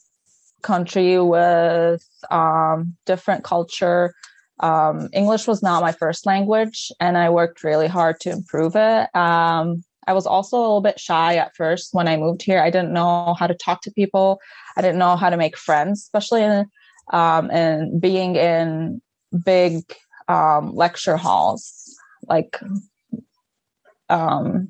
country 0.61 1.19
with 1.19 2.03
um, 2.31 2.95
different 3.05 3.43
culture. 3.43 4.13
Um, 4.59 5.09
English 5.13 5.47
was 5.47 5.61
not 5.61 5.81
my 5.81 5.91
first 5.91 6.25
language, 6.25 6.91
and 6.99 7.17
I 7.17 7.29
worked 7.29 7.63
really 7.63 7.87
hard 7.87 8.19
to 8.21 8.31
improve 8.31 8.75
it. 8.75 9.15
Um, 9.15 9.83
I 10.07 10.13
was 10.13 10.27
also 10.27 10.57
a 10.57 10.61
little 10.61 10.81
bit 10.81 10.99
shy 10.99 11.35
at 11.35 11.55
first 11.55 11.89
when 11.93 12.07
I 12.07 12.17
moved 12.17 12.41
here. 12.43 12.61
I 12.61 12.69
didn't 12.69 12.93
know 12.93 13.35
how 13.39 13.47
to 13.47 13.55
talk 13.55 13.81
to 13.81 13.91
people. 13.91 14.39
I 14.77 14.81
didn't 14.81 14.99
know 14.99 15.15
how 15.15 15.29
to 15.29 15.37
make 15.37 15.57
friends, 15.57 16.01
especially 16.01 16.43
in 16.43 16.65
um, 17.11 17.51
and 17.51 17.99
being 18.01 18.35
in 18.35 19.01
big 19.43 19.83
um, 20.27 20.75
lecture 20.75 21.17
halls 21.17 21.95
like 22.27 22.59
um, 24.09 24.69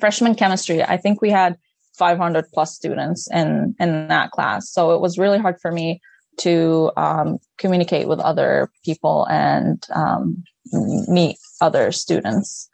freshman 0.00 0.34
chemistry. 0.34 0.82
I 0.82 0.96
think 0.96 1.20
we 1.20 1.30
had 1.30 1.56
500 1.96 2.46
plus 2.52 2.74
students 2.74 3.28
in 3.30 3.74
in 3.78 4.08
that 4.08 4.30
class, 4.30 4.70
so 4.70 4.92
it 4.92 5.00
was 5.00 5.18
really 5.18 5.38
hard 5.38 5.60
for 5.60 5.70
me 5.70 6.00
to 6.38 6.90
um, 6.96 7.38
communicate 7.58 8.08
with 8.08 8.18
other 8.18 8.70
people 8.84 9.26
and 9.30 9.84
um, 9.94 10.42
meet 10.72 11.38
other 11.60 11.92
students. 11.92 12.68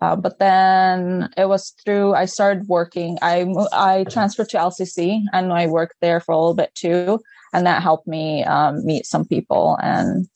Uh, 0.00 0.14
but 0.14 0.38
then 0.38 1.28
it 1.36 1.48
was 1.48 1.74
through 1.84 2.14
I 2.14 2.24
started 2.24 2.68
working. 2.68 3.18
I 3.20 3.46
I 3.72 4.04
transferred 4.04 4.48
to 4.50 4.56
LCC 4.56 5.22
and 5.32 5.52
I 5.52 5.66
worked 5.66 5.96
there 6.00 6.20
for 6.20 6.32
a 6.32 6.38
little 6.38 6.54
bit 6.54 6.74
too, 6.74 7.20
and 7.52 7.66
that 7.66 7.82
helped 7.82 8.06
me 8.06 8.44
um, 8.44 8.84
meet 8.86 9.06
some 9.06 9.26
people 9.26 9.76
and 9.82 10.28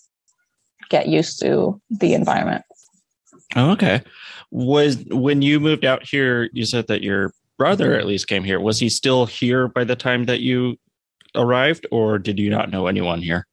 get 0.88 1.08
used 1.08 1.40
to 1.40 1.80
the 1.90 2.14
environment. 2.14 2.64
Oh, 3.56 3.70
okay. 3.72 4.02
Was 4.50 5.04
when 5.10 5.42
you 5.42 5.60
moved 5.60 5.84
out 5.84 6.06
here, 6.06 6.48
you 6.52 6.64
said 6.64 6.86
that 6.88 7.02
your 7.02 7.32
brother 7.58 7.94
at 7.94 8.06
least 8.06 8.28
came 8.28 8.44
here. 8.44 8.60
Was 8.60 8.78
he 8.78 8.88
still 8.88 9.26
here 9.26 9.68
by 9.68 9.84
the 9.84 9.96
time 9.96 10.24
that 10.24 10.40
you 10.40 10.76
arrived, 11.34 11.86
or 11.90 12.18
did 12.18 12.38
you 12.38 12.50
not 12.50 12.70
know 12.70 12.86
anyone 12.86 13.22
here? 13.22 13.46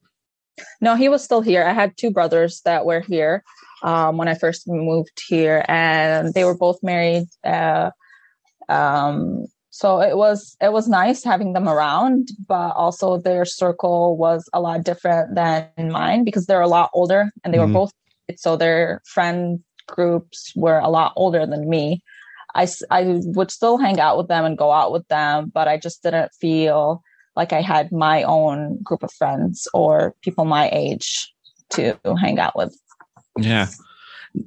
No, 0.82 0.96
he 0.96 1.10
was 1.10 1.24
still 1.24 1.42
here. 1.42 1.64
I 1.64 1.74
had 1.74 1.96
two 1.98 2.12
brothers 2.12 2.62
that 2.66 2.86
were 2.86 3.02
here 3.02 3.44
um, 3.84 4.18
when 4.18 4.28
I 4.28 4.36
first 4.36 4.68
moved 4.68 5.22
here, 5.28 5.64
and 5.68 6.34
they 6.34 6.44
were 6.44 6.58
both 6.58 6.80
married. 6.84 7.28
Uh, 7.44 7.92
um, 8.68 9.46
so 9.72 10.02
it 10.02 10.18
was 10.18 10.58
it 10.62 10.72
was 10.72 10.88
nice 10.88 11.24
having 11.24 11.54
them 11.54 11.70
around, 11.70 12.30
but 12.48 12.72
also 12.72 13.18
their 13.18 13.46
circle 13.46 14.18
was 14.18 14.50
a 14.54 14.60
lot 14.60 14.84
different 14.84 15.36
than 15.36 15.92
mine 15.92 16.24
because 16.24 16.46
they're 16.46 16.62
a 16.62 16.68
lot 16.68 16.90
older, 16.94 17.32
and 17.44 17.54
they 17.54 17.58
mm-hmm. 17.58 17.74
were 17.74 17.86
both 17.86 17.94
so 18.36 18.56
their 18.56 19.02
friend 19.06 19.60
groups 19.88 20.54
were 20.56 20.80
a 20.80 20.90
lot 20.90 21.14
older 21.16 21.46
than 21.46 21.70
me. 21.70 22.04
I, 22.56 22.68
I 22.90 23.20
would 23.24 23.52
still 23.52 23.78
hang 23.78 24.00
out 24.00 24.18
with 24.18 24.28
them 24.28 24.46
and 24.46 24.58
go 24.58 24.72
out 24.72 24.92
with 24.92 25.08
them, 25.08 25.52
but 25.54 25.68
I 25.68 25.78
just 25.78 26.02
didn't 26.02 26.34
feel 26.34 27.04
like 27.36 27.54
I 27.54 27.62
had 27.62 27.92
my 27.92 28.24
own 28.24 28.82
group 28.82 29.04
of 29.04 29.14
friends 29.14 29.68
or 29.74 30.16
people 30.22 30.46
my 30.46 30.70
age 30.72 31.32
to 31.72 31.98
hang 32.20 32.40
out 32.40 32.56
with. 32.56 32.76
Yeah. 33.38 33.68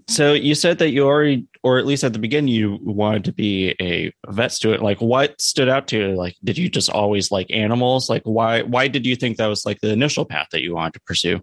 So 0.08 0.32
you 0.32 0.54
said 0.54 0.78
that 0.78 0.90
you 0.90 1.04
already, 1.04 1.46
or 1.62 1.78
at 1.78 1.86
least 1.86 2.04
at 2.04 2.12
the 2.12 2.18
beginning, 2.18 2.54
you 2.54 2.78
wanted 2.82 3.24
to 3.24 3.32
be 3.32 3.74
a 3.80 4.12
vet 4.28 4.52
student. 4.52 4.82
Like, 4.82 5.00
what 5.00 5.40
stood 5.40 5.68
out 5.68 5.88
to 5.88 5.98
you? 5.98 6.08
Like, 6.14 6.36
did 6.44 6.56
you 6.56 6.68
just 6.68 6.90
always 6.90 7.30
like 7.30 7.50
animals? 7.50 8.08
Like, 8.08 8.22
why? 8.24 8.62
Why 8.62 8.88
did 8.88 9.06
you 9.06 9.16
think 9.16 9.36
that 9.36 9.46
was 9.46 9.66
like 9.66 9.80
the 9.80 9.92
initial 9.92 10.24
path 10.24 10.48
that 10.52 10.62
you 10.62 10.74
wanted 10.74 10.94
to 10.94 11.00
pursue? 11.00 11.40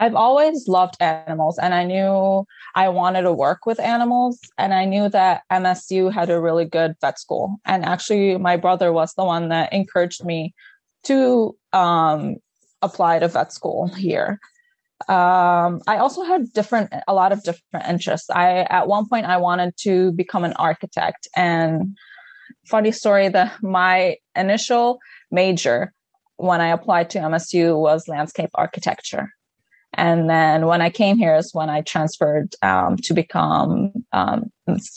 I've 0.00 0.14
always 0.14 0.68
loved 0.68 0.96
animals, 1.00 1.58
and 1.58 1.74
I 1.74 1.84
knew 1.84 2.46
I 2.74 2.88
wanted 2.88 3.22
to 3.22 3.32
work 3.32 3.66
with 3.66 3.80
animals. 3.80 4.38
And 4.56 4.72
I 4.72 4.84
knew 4.84 5.08
that 5.08 5.42
MSU 5.50 6.12
had 6.12 6.30
a 6.30 6.40
really 6.40 6.64
good 6.64 6.94
vet 7.00 7.18
school. 7.18 7.56
And 7.66 7.84
actually, 7.84 8.38
my 8.38 8.56
brother 8.56 8.92
was 8.92 9.12
the 9.14 9.24
one 9.24 9.48
that 9.48 9.72
encouraged 9.72 10.24
me 10.24 10.54
to 11.04 11.56
um, 11.72 12.36
apply 12.80 13.18
to 13.18 13.28
vet 13.28 13.52
school 13.52 13.88
here 13.88 14.38
um, 15.06 15.80
I 15.86 15.98
also 15.98 16.22
had 16.22 16.52
different, 16.52 16.92
a 17.06 17.14
lot 17.14 17.32
of 17.32 17.42
different 17.44 17.86
interests. 17.88 18.28
I, 18.30 18.66
at 18.68 18.88
one 18.88 19.08
point, 19.08 19.26
I 19.26 19.36
wanted 19.36 19.76
to 19.78 20.12
become 20.12 20.44
an 20.44 20.54
architect. 20.54 21.28
And 21.36 21.96
funny 22.66 22.90
story 22.90 23.28
that 23.28 23.62
my 23.62 24.16
initial 24.34 24.98
major 25.30 25.92
when 26.36 26.60
I 26.60 26.68
applied 26.68 27.10
to 27.10 27.18
MSU 27.20 27.78
was 27.78 28.08
landscape 28.08 28.50
architecture. 28.54 29.30
And 29.94 30.28
then 30.28 30.66
when 30.66 30.82
I 30.82 30.90
came 30.90 31.16
here 31.16 31.36
is 31.36 31.54
when 31.54 31.70
I 31.70 31.80
transferred 31.80 32.54
um, 32.62 32.96
to 32.98 33.14
become, 33.14 33.92
um, 34.12 34.50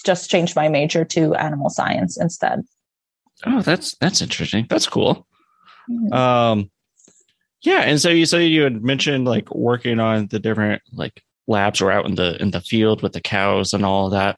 just 0.03 0.29
changed 0.29 0.55
my 0.55 0.67
major 0.67 1.05
to 1.05 1.33
animal 1.35 1.69
science 1.69 2.19
instead. 2.19 2.61
Oh, 3.45 3.61
that's, 3.61 3.95
that's 3.97 4.21
interesting. 4.21 4.67
That's 4.69 4.87
cool. 4.87 5.27
Mm-hmm. 5.89 6.13
Um, 6.13 6.71
yeah, 7.63 7.81
and 7.81 8.01
so 8.01 8.09
you 8.09 8.25
said 8.25 8.39
you 8.39 8.63
had 8.63 8.83
mentioned 8.83 9.25
like 9.25 9.53
working 9.53 9.99
on 9.99 10.27
the 10.27 10.39
different 10.39 10.81
like 10.93 11.23
labs 11.47 11.81
or 11.81 11.91
out 11.91 12.05
in 12.05 12.15
the 12.15 12.41
in 12.41 12.51
the 12.51 12.61
field 12.61 13.01
with 13.01 13.13
the 13.13 13.21
cows 13.21 13.73
and 13.73 13.85
all 13.85 14.07
of 14.07 14.11
that. 14.11 14.37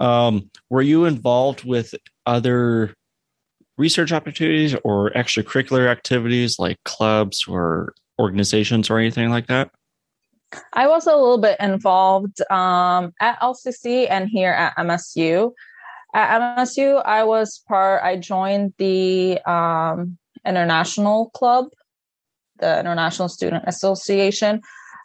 Um, 0.00 0.50
were 0.70 0.82
you 0.82 1.04
involved 1.04 1.64
with 1.64 1.94
other 2.24 2.94
research 3.76 4.12
opportunities 4.12 4.74
or 4.84 5.10
extracurricular 5.10 5.88
activities 5.88 6.58
like 6.58 6.78
clubs 6.84 7.46
or 7.46 7.94
organizations 8.18 8.90
or 8.90 8.98
anything 8.98 9.30
like 9.30 9.46
that? 9.48 9.70
I 10.72 10.88
was 10.88 11.06
a 11.06 11.14
little 11.14 11.38
bit 11.38 11.58
involved 11.60 12.40
um, 12.50 13.12
at 13.20 13.38
LCC 13.40 14.06
and 14.08 14.28
here 14.28 14.52
at 14.52 14.76
MSU. 14.76 15.52
At 16.14 16.56
MSU, 16.56 17.04
I 17.04 17.24
was 17.24 17.62
part. 17.68 18.02
I 18.02 18.16
joined 18.16 18.72
the 18.78 19.38
um, 19.50 20.16
international 20.46 21.30
club 21.30 21.66
the 22.58 22.78
International 22.78 23.28
Student 23.28 23.64
Association, 23.66 24.60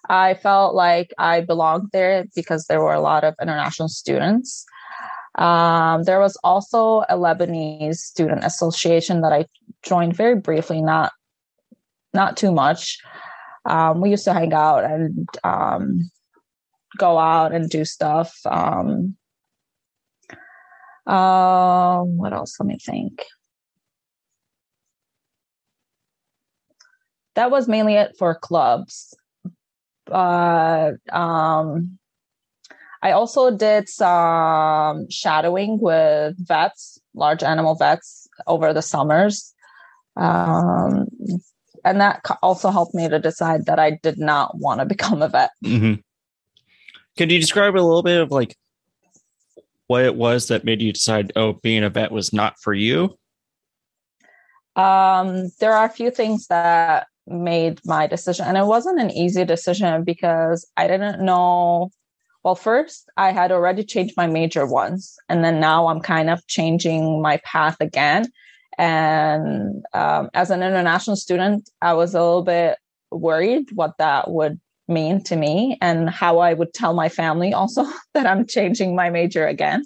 I 0.09 0.33
felt 0.33 0.75
like 0.75 1.13
I 1.17 1.41
belonged 1.41 1.89
there 1.93 2.25
because 2.35 2.65
there 2.65 2.81
were 2.81 2.93
a 2.93 3.01
lot 3.01 3.23
of 3.23 3.35
international 3.41 3.87
students. 3.87 4.65
Um, 5.35 6.03
there 6.03 6.19
was 6.19 6.37
also 6.43 7.03
a 7.09 7.15
Lebanese 7.15 7.95
student 7.95 8.43
association 8.43 9.21
that 9.21 9.33
I 9.33 9.45
joined 9.81 10.15
very 10.15 10.35
briefly, 10.35 10.81
not 10.81 11.11
not 12.13 12.37
too 12.37 12.51
much. 12.51 12.99
Um, 13.65 14.01
we 14.01 14.11
used 14.11 14.25
to 14.25 14.33
hang 14.33 14.53
out 14.53 14.83
and 14.83 15.27
um, 15.43 16.11
go 16.97 17.17
out 17.17 17.53
and 17.53 17.69
do 17.69 17.85
stuff. 17.85 18.37
Um, 18.45 19.15
uh, 21.07 22.01
what 22.01 22.33
else? 22.33 22.55
Let 22.59 22.67
me 22.67 22.77
think. 22.77 23.23
That 27.35 27.51
was 27.51 27.67
mainly 27.67 27.95
it 27.95 28.15
for 28.17 28.35
clubs. 28.35 29.15
But 30.05 30.93
um, 31.11 31.97
I 33.01 33.11
also 33.11 33.55
did 33.55 33.89
some 33.89 35.09
shadowing 35.09 35.79
with 35.79 36.35
vets, 36.47 36.99
large 37.13 37.43
animal 37.43 37.75
vets, 37.75 38.27
over 38.47 38.73
the 38.73 38.81
summers. 38.81 39.53
Um, 40.15 41.07
and 41.85 41.99
that 41.99 42.21
also 42.41 42.69
helped 42.69 42.93
me 42.93 43.09
to 43.09 43.19
decide 43.19 43.65
that 43.65 43.79
I 43.79 43.99
did 44.03 44.19
not 44.19 44.57
want 44.57 44.79
to 44.79 44.85
become 44.95 45.21
a 45.21 45.29
vet. 45.29 45.51
Mm-hmm. 45.65 46.01
Can 47.17 47.29
you 47.29 47.39
describe 47.39 47.73
a 47.73 47.75
little 47.75 48.03
bit 48.03 48.21
of 48.21 48.31
like 48.31 48.55
what 49.87 50.03
it 50.03 50.15
was 50.15 50.47
that 50.47 50.63
made 50.63 50.81
you 50.81 50.93
decide, 50.93 51.31
oh, 51.35 51.53
being 51.53 51.83
a 51.83 51.89
vet 51.89 52.11
was 52.11 52.33
not 52.33 52.59
for 52.59 52.73
you? 52.73 53.17
Um, 54.75 55.49
there 55.59 55.73
are 55.73 55.85
a 55.85 55.89
few 55.89 56.09
things 56.09 56.47
that 56.47 57.07
made 57.27 57.79
my 57.85 58.07
decision. 58.07 58.45
And 58.45 58.57
it 58.57 58.65
wasn't 58.65 58.99
an 58.99 59.11
easy 59.11 59.45
decision 59.45 60.03
because 60.03 60.67
I 60.77 60.87
didn't 60.87 61.23
know. 61.23 61.89
Well, 62.43 62.55
first, 62.55 63.09
I 63.15 63.31
had 63.31 63.51
already 63.51 63.83
changed 63.83 64.15
my 64.17 64.27
major 64.27 64.67
once, 64.67 65.15
and 65.29 65.45
then 65.45 65.61
now 65.61 65.87
I'm 65.87 66.01
kind 66.01 66.29
of 66.29 66.45
changing 66.47 67.21
my 67.21 67.37
path 67.45 67.77
again. 67.79 68.25
And 68.77 69.83
um, 69.93 70.29
as 70.33 70.49
an 70.49 70.61
international 70.63 71.15
student, 71.15 71.69
I 71.81 71.93
was 71.93 72.13
a 72.13 72.19
little 72.19 72.43
bit 72.43 72.77
worried 73.11 73.67
what 73.73 73.97
that 73.99 74.29
would 74.29 74.59
mean 74.87 75.23
to 75.23 75.35
me 75.35 75.77
and 75.81 76.09
how 76.09 76.39
I 76.39 76.53
would 76.53 76.73
tell 76.73 76.93
my 76.93 77.09
family 77.09 77.53
also 77.53 77.85
that 78.13 78.25
I'm 78.25 78.45
changing 78.45 78.95
my 78.95 79.09
major 79.09 79.47
again. 79.47 79.85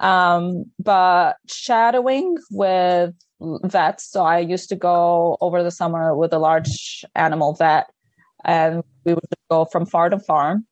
Um, 0.00 0.66
but 0.78 1.36
shadowing 1.48 2.36
with 2.50 3.14
vets. 3.40 4.10
So 4.10 4.24
I 4.24 4.38
used 4.38 4.68
to 4.70 4.76
go 4.76 5.36
over 5.40 5.62
the 5.62 5.70
summer 5.70 6.16
with 6.16 6.32
a 6.32 6.38
large 6.38 7.04
animal 7.14 7.54
vet 7.54 7.86
and 8.44 8.82
we 9.04 9.14
would 9.14 9.24
go 9.50 9.64
from 9.64 9.86
farm 9.86 10.10
to 10.10 10.18
farm. 10.18 10.66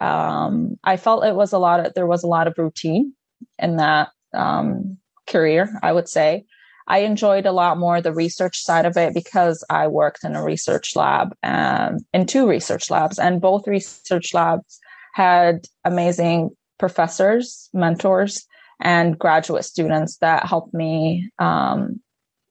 Um, 0.00 0.76
I 0.84 0.96
felt 0.96 1.24
it 1.24 1.34
was 1.34 1.52
a 1.52 1.58
lot 1.58 1.84
of 1.84 1.94
there 1.94 2.06
was 2.06 2.22
a 2.22 2.28
lot 2.28 2.46
of 2.46 2.54
routine 2.56 3.14
in 3.58 3.76
that 3.76 4.10
um, 4.32 4.98
career. 5.26 5.78
I 5.82 5.92
would 5.92 6.08
say 6.08 6.44
I 6.86 6.98
enjoyed 6.98 7.46
a 7.46 7.52
lot 7.52 7.78
more 7.78 8.00
the 8.00 8.12
research 8.12 8.60
side 8.60 8.86
of 8.86 8.96
it 8.96 9.14
because 9.14 9.64
I 9.70 9.86
worked 9.86 10.24
in 10.24 10.36
a 10.36 10.44
research 10.44 10.96
lab 10.96 11.34
and 11.42 12.00
in 12.12 12.26
two 12.26 12.48
research 12.48 12.90
labs, 12.90 13.18
and 13.18 13.40
both 13.40 13.66
research 13.66 14.34
labs 14.34 14.80
had 15.14 15.66
amazing 15.84 16.50
professors, 16.78 17.68
mentors, 17.72 18.46
and 18.80 19.18
graduate 19.18 19.64
students 19.64 20.16
that 20.18 20.46
helped 20.46 20.74
me, 20.74 21.30
um, 21.38 22.00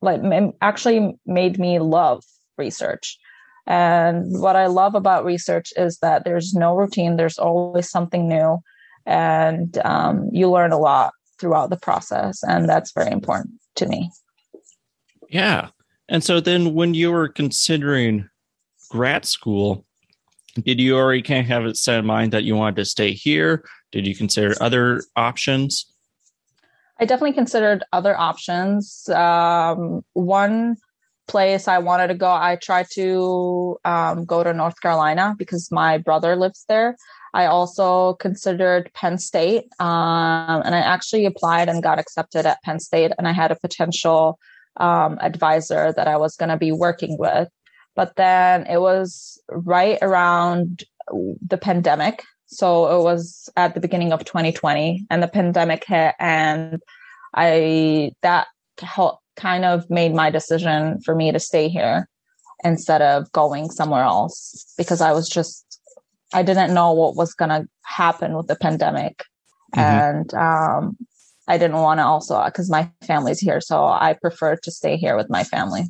like 0.01 0.21
actually 0.61 1.15
made 1.25 1.59
me 1.59 1.79
love 1.79 2.23
research. 2.57 3.17
And 3.67 4.39
what 4.39 4.55
I 4.55 4.67
love 4.67 4.95
about 4.95 5.25
research 5.25 5.71
is 5.75 5.97
that 5.99 6.23
there's 6.23 6.53
no 6.53 6.75
routine, 6.75 7.17
there's 7.17 7.37
always 7.37 7.89
something 7.89 8.27
new, 8.27 8.59
and 9.05 9.77
um, 9.85 10.29
you 10.31 10.49
learn 10.49 10.71
a 10.71 10.79
lot 10.79 11.13
throughout 11.39 11.69
the 11.69 11.77
process. 11.77 12.43
And 12.43 12.67
that's 12.67 12.91
very 12.91 13.11
important 13.11 13.53
to 13.75 13.85
me. 13.85 14.11
Yeah. 15.29 15.69
And 16.07 16.23
so 16.23 16.39
then 16.39 16.73
when 16.73 16.95
you 16.95 17.11
were 17.11 17.27
considering 17.27 18.27
grad 18.89 19.25
school, 19.25 19.85
did 20.63 20.79
you 20.79 20.97
already 20.97 21.21
kind 21.21 21.41
of 21.41 21.45
have 21.45 21.65
it 21.65 21.77
set 21.77 21.99
in 21.99 22.05
mind 22.05 22.33
that 22.33 22.43
you 22.43 22.55
wanted 22.55 22.77
to 22.77 22.85
stay 22.85 23.13
here? 23.13 23.63
Did 23.91 24.07
you 24.07 24.15
consider 24.15 24.55
other 24.61 25.03
options? 25.15 25.85
I 26.99 27.05
definitely 27.05 27.33
considered 27.33 27.83
other 27.93 28.17
options. 28.17 29.07
Um, 29.09 30.03
one 30.13 30.75
place 31.29 31.67
I 31.67 31.77
wanted 31.77 32.07
to 32.07 32.15
go, 32.15 32.29
I 32.29 32.57
tried 32.57 32.87
to 32.93 33.77
um, 33.85 34.25
go 34.25 34.43
to 34.43 34.51
North 34.51 34.81
Carolina 34.81 35.35
because 35.37 35.71
my 35.71 35.97
brother 35.97 36.35
lives 36.35 36.65
there. 36.67 36.97
I 37.33 37.45
also 37.45 38.15
considered 38.15 38.91
Penn 38.95 39.17
State, 39.17 39.65
um, 39.79 40.61
and 40.65 40.75
I 40.75 40.79
actually 40.79 41.25
applied 41.25 41.69
and 41.69 41.83
got 41.83 41.99
accepted 41.99 42.45
at 42.45 42.61
Penn 42.63 42.79
State. 42.79 43.11
And 43.17 43.27
I 43.27 43.31
had 43.31 43.51
a 43.51 43.55
potential 43.55 44.39
um, 44.77 45.19
advisor 45.21 45.93
that 45.93 46.07
I 46.07 46.17
was 46.17 46.35
going 46.35 46.49
to 46.49 46.57
be 46.57 46.71
working 46.71 47.17
with. 47.17 47.47
But 47.95 48.15
then 48.15 48.65
it 48.65 48.81
was 48.81 49.41
right 49.49 49.99
around 50.01 50.83
the 51.45 51.57
pandemic. 51.57 52.23
So 52.49 52.99
it 52.99 53.03
was 53.03 53.47
at 53.55 53.75
the 53.75 53.79
beginning 53.79 54.11
of 54.11 54.25
2020, 54.25 55.05
and 55.09 55.21
the 55.21 55.27
pandemic 55.27 55.85
hit, 55.85 56.15
and 56.19 56.81
I 57.33 58.11
that 58.21 58.47
helped 58.79 59.23
kind 59.35 59.65
of 59.65 59.89
made 59.89 60.13
my 60.13 60.29
decision 60.29 60.99
for 61.01 61.15
me 61.15 61.31
to 61.31 61.39
stay 61.39 61.69
here 61.69 62.07
instead 62.63 63.01
of 63.01 63.31
going 63.31 63.69
somewhere 63.69 64.03
else 64.03 64.73
because 64.77 64.99
I 64.99 65.13
was 65.13 65.29
just 65.29 65.79
I 66.33 66.43
didn't 66.43 66.73
know 66.73 66.91
what 66.91 67.15
was 67.15 67.33
going 67.33 67.49
to 67.49 67.67
happen 67.83 68.35
with 68.35 68.47
the 68.47 68.55
pandemic 68.55 69.23
mm-hmm. 69.75 69.79
and 69.79 70.33
um, 70.33 70.97
I 71.47 71.57
didn't 71.57 71.77
want 71.77 71.99
to 71.99 72.03
also 72.03 72.43
because 72.45 72.69
my 72.69 72.91
family's 73.01 73.39
here 73.39 73.61
so 73.61 73.85
I 73.85 74.17
prefer 74.19 74.57
to 74.57 74.71
stay 74.71 74.97
here 74.97 75.15
with 75.15 75.29
my 75.29 75.43
family. 75.43 75.83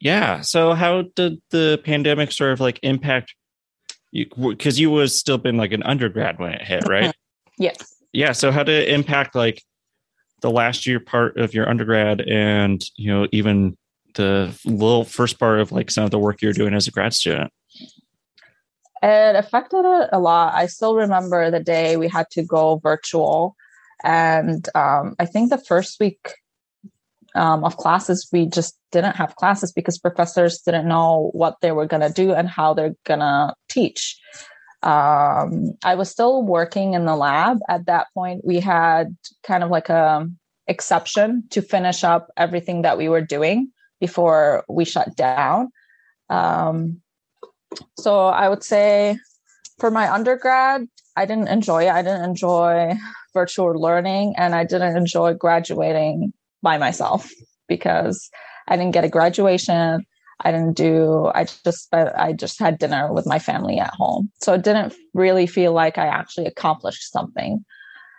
Yeah. 0.00 0.40
So 0.40 0.74
how 0.74 1.04
did 1.14 1.40
the 1.50 1.80
pandemic 1.84 2.32
sort 2.32 2.52
of 2.52 2.60
like 2.60 2.80
impact 2.82 3.34
because 4.14 4.78
you 4.78 4.90
was 4.90 5.18
still 5.18 5.38
been 5.38 5.56
like 5.56 5.72
an 5.72 5.82
undergrad 5.82 6.38
when 6.38 6.52
it 6.52 6.62
hit, 6.62 6.86
right? 6.88 7.14
yes. 7.58 7.76
Yeah. 8.12 8.32
So 8.32 8.52
how 8.52 8.62
did 8.62 8.84
it 8.84 8.94
impact 8.94 9.34
like 9.34 9.62
the 10.44 10.50
last 10.50 10.86
year 10.86 11.00
part 11.00 11.38
of 11.38 11.54
your 11.54 11.66
undergrad 11.66 12.20
and 12.20 12.84
you 12.96 13.10
know 13.10 13.26
even 13.32 13.74
the 14.14 14.54
little 14.66 15.02
first 15.02 15.38
part 15.38 15.58
of 15.58 15.72
like 15.72 15.90
some 15.90 16.04
of 16.04 16.10
the 16.10 16.18
work 16.18 16.42
you're 16.42 16.52
doing 16.52 16.74
as 16.74 16.86
a 16.86 16.90
grad 16.90 17.14
student 17.14 17.50
it 19.02 19.36
affected 19.36 19.86
it 19.86 20.10
a 20.12 20.20
lot 20.20 20.52
i 20.52 20.66
still 20.66 20.96
remember 20.96 21.50
the 21.50 21.60
day 21.60 21.96
we 21.96 22.08
had 22.08 22.26
to 22.30 22.42
go 22.42 22.78
virtual 22.82 23.56
and 24.04 24.68
um, 24.74 25.16
i 25.18 25.24
think 25.24 25.48
the 25.48 25.56
first 25.56 25.98
week 25.98 26.34
um, 27.34 27.64
of 27.64 27.76
classes 27.76 28.28
we 28.32 28.46
just 28.46 28.78
didn't 28.92 29.16
have 29.16 29.36
classes 29.36 29.72
because 29.72 29.98
professors 29.98 30.60
didn't 30.60 30.88
know 30.88 31.30
what 31.32 31.56
they 31.60 31.72
were 31.72 31.86
going 31.86 32.02
to 32.02 32.12
do 32.12 32.32
and 32.32 32.48
how 32.48 32.74
they're 32.74 32.94
going 33.04 33.20
to 33.20 33.54
teach 33.68 34.18
um, 34.84 35.78
I 35.82 35.94
was 35.94 36.10
still 36.10 36.42
working 36.42 36.92
in 36.92 37.06
the 37.06 37.16
lab 37.16 37.58
at 37.70 37.86
that 37.86 38.08
point. 38.12 38.44
We 38.44 38.60
had 38.60 39.16
kind 39.42 39.64
of 39.64 39.70
like 39.70 39.88
a 39.88 40.28
exception 40.66 41.44
to 41.50 41.62
finish 41.62 42.04
up 42.04 42.30
everything 42.36 42.82
that 42.82 42.98
we 42.98 43.08
were 43.08 43.22
doing 43.22 43.72
before 43.98 44.62
we 44.68 44.84
shut 44.84 45.16
down. 45.16 45.70
Um, 46.28 47.00
so 47.96 48.26
I 48.26 48.50
would 48.50 48.62
say 48.62 49.18
for 49.78 49.90
my 49.90 50.12
undergrad, 50.12 50.86
I 51.16 51.24
didn't 51.24 51.48
enjoy 51.48 51.84
it. 51.86 51.90
I 51.90 52.02
didn't 52.02 52.24
enjoy 52.24 52.94
virtual 53.32 53.72
learning 53.80 54.34
and 54.36 54.54
I 54.54 54.64
didn't 54.64 54.98
enjoy 54.98 55.32
graduating 55.32 56.34
by 56.64 56.78
myself 56.78 57.30
because 57.68 58.28
I 58.66 58.76
didn't 58.76 58.94
get 58.94 59.04
a 59.04 59.08
graduation. 59.08 60.04
I 60.40 60.50
didn't 60.50 60.76
do, 60.76 61.30
I 61.32 61.44
just 61.44 61.94
I 61.94 62.32
just 62.32 62.58
had 62.58 62.78
dinner 62.78 63.12
with 63.12 63.26
my 63.26 63.38
family 63.38 63.78
at 63.78 63.94
home. 63.94 64.30
So 64.42 64.54
it 64.54 64.64
didn't 64.64 64.92
really 65.12 65.46
feel 65.46 65.72
like 65.72 65.96
I 65.96 66.06
actually 66.06 66.46
accomplished 66.46 67.12
something. 67.12 67.64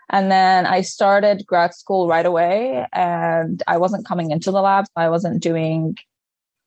And 0.10 0.32
then 0.32 0.66
I 0.66 0.82
started 0.82 1.46
grad 1.46 1.74
school 1.74 2.08
right 2.08 2.26
away 2.26 2.86
and 2.94 3.62
I 3.68 3.78
wasn't 3.78 4.06
coming 4.06 4.32
into 4.32 4.52
the 4.52 4.62
labs. 4.62 4.90
I 4.96 5.10
wasn't 5.10 5.42
doing 5.42 5.96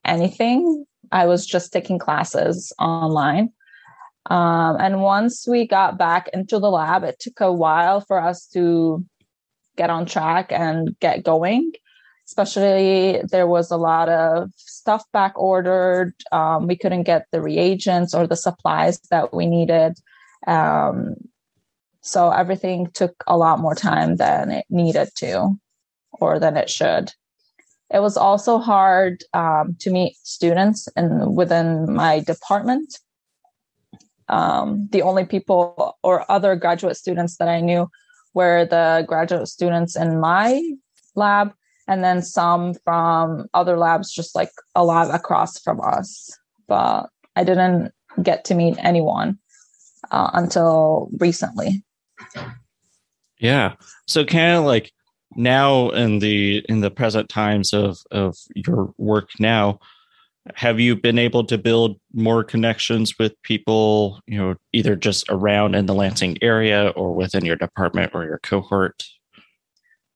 anything. 0.05 0.85
I 1.13 1.27
was 1.27 1.47
just 1.47 1.73
taking 1.73 1.99
classes 1.99 2.73
online. 2.79 3.51
Um, 4.29 4.77
and 4.79 5.01
once 5.01 5.47
we 5.49 5.67
got 5.67 5.97
back 5.97 6.29
into 6.35 6.59
the 6.59 6.71
lab, 6.71 7.05
it 7.05 7.19
took 7.19 7.41
a 7.41 7.53
while 7.53 8.03
for 8.03 8.21
us 8.21 8.47
to 8.49 9.05
get 9.79 9.89
on 9.89 10.05
track 10.05 10.53
and 10.53 10.99
get 11.01 11.25
going. 11.25 11.73
Especially 12.27 13.23
there 13.31 13.47
was 13.47 13.71
a 13.71 13.79
lot 13.79 14.11
of 14.11 14.51
stuff 14.57 15.05
back 15.13 15.33
ordered. 15.39 16.13
Um, 16.31 16.67
we 16.67 16.77
couldn't 16.77 17.05
get 17.05 17.27
the 17.33 17.41
reagents 17.41 18.13
or 18.13 18.27
the 18.27 18.37
supplies 18.37 19.01
that 19.11 19.33
we 19.33 19.47
needed. 19.47 19.99
Um, 20.47 21.15
so 22.03 22.31
everything 22.31 22.89
took 22.93 23.15
a 23.27 23.39
lot 23.39 23.61
more 23.61 23.75
time 23.75 24.17
than 24.17 24.51
it 24.51 24.67
needed 24.69 25.09
to 25.17 25.59
or 26.13 26.39
than 26.39 26.57
it 26.57 26.69
should. 26.69 27.13
It 27.91 28.01
was 28.01 28.19
also 28.19 28.59
hard 28.59 29.25
um, 29.33 29.77
to 29.81 29.91
meet 29.91 30.17
students 30.23 30.89
and 30.97 31.35
within 31.35 31.91
my 31.93 32.21
department. 32.21 32.99
Um, 34.29 34.89
the 34.93 35.01
only 35.01 35.25
people 35.25 35.97
or 36.03 36.31
other 36.31 36.55
graduate 36.55 36.99
students 36.99 37.39
that 37.39 37.49
i 37.49 37.61
knew 37.61 37.89
were 38.39 38.65
the 38.65 39.05
graduate 39.09 39.49
students 39.49 39.97
in 39.97 40.21
my 40.21 40.63
lab 41.17 41.53
and 41.89 42.05
then 42.05 42.23
some 42.23 42.75
from 42.85 43.49
other 43.53 43.77
labs 43.77 44.13
just 44.13 44.37
like 44.37 44.53
a 44.77 44.85
lab 44.85 45.13
across 45.13 45.59
from 45.59 45.81
us. 45.81 46.31
But 46.69 47.09
i 47.35 47.43
didn't 47.43 47.93
get 48.23 48.45
to 48.45 48.55
meet 48.55 48.77
anyone 48.79 49.39
uh, 50.13 50.31
until 50.35 51.11
recently. 51.19 51.83
Yeah. 53.41 53.75
So 54.07 54.25
kind 54.25 54.57
of 54.57 54.65
like 54.65 54.93
now 55.35 55.91
in 55.91 56.21
the 56.21 56.65
in 56.69 56.81
the 56.81 56.93
present 56.93 57.29
times 57.29 57.73
of 57.73 57.99
of 58.13 58.37
your 58.55 58.95
work 58.99 59.31
now 59.41 59.81
have 60.55 60.81
you 60.81 60.97
been 60.97 61.19
able 61.19 61.45
to 61.45 61.59
build 61.59 61.99
more 62.13 62.43
connections 62.45 63.19
with 63.19 63.41
people 63.43 64.21
you 64.27 64.39
know 64.39 64.55
either 64.73 64.97
just 64.97 65.25
around 65.29 65.75
in 65.75 65.87
the 65.87 65.95
lansing 65.95 66.37
area 66.43 66.89
or 66.91 67.13
within 67.15 67.45
your 67.45 67.57
department 67.57 68.11
or 68.15 68.25
your 68.25 68.39
cohort 68.39 69.05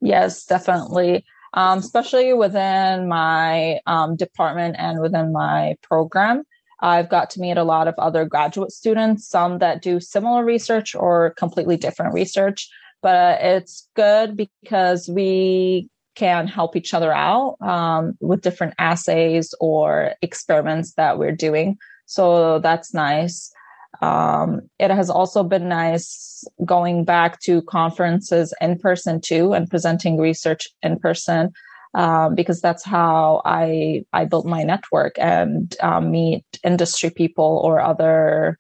yes 0.01 0.45
definitely 0.45 1.25
um, 1.55 1.79
especially 1.79 2.33
within 2.33 3.09
my 3.09 3.81
um, 3.87 4.17
department 4.17 4.77
and 4.79 5.01
within 5.01 5.33
my 5.33 5.77
program. 5.83 6.45
I've 6.81 7.09
got 7.09 7.31
to 7.31 7.41
meet 7.41 7.59
a 7.59 7.65
lot 7.65 7.89
of 7.89 7.95
other 7.99 8.25
graduate 8.25 8.73
students, 8.73 9.29
some 9.29 9.59
that 9.59 9.83
do 9.83 10.01
similar 10.01 10.45
research 10.45 10.95
or 10.95 11.31
completely 11.31 11.77
different 11.77 12.15
research. 12.15 12.69
But 13.03 13.41
it's 13.41 13.89
good 13.95 14.37
because 14.37 15.09
we 15.09 15.89
can 16.15 16.47
help 16.47 16.77
each 16.77 16.95
other 16.95 17.13
out 17.13 17.57
um, 17.61 18.17
with 18.21 18.43
different 18.43 18.75
assays 18.79 19.55
or 19.61 20.15
experiments 20.23 20.95
that 20.95 21.19
we're 21.19 21.33
doing. 21.33 21.79
So 22.07 22.59
that's 22.59 22.93
nice. 22.93 23.53
Um, 24.01 24.63
it 24.79 24.91
has 24.91 25.11
also 25.11 25.43
been 25.43 25.69
nice 25.69 26.45
going 26.65 27.05
back 27.05 27.41
to 27.41 27.63
conferences 27.63 28.55
in 28.61 28.79
person 28.79 29.21
too 29.21 29.53
and 29.53 29.69
presenting 29.69 30.19
research 30.19 30.67
in 30.83 30.99
person 30.99 31.53
um, 31.95 32.35
because 32.35 32.61
that's 32.61 32.85
how 32.85 33.43
I 33.45 34.05
I 34.13 34.25
built 34.25 34.47
my 34.47 34.63
network 34.63 35.19
and 35.19 35.75
um, 35.81 36.11
meet 36.11 36.45
industry 36.65 37.11
people 37.11 37.61
or 37.65 37.81
other 37.81 38.59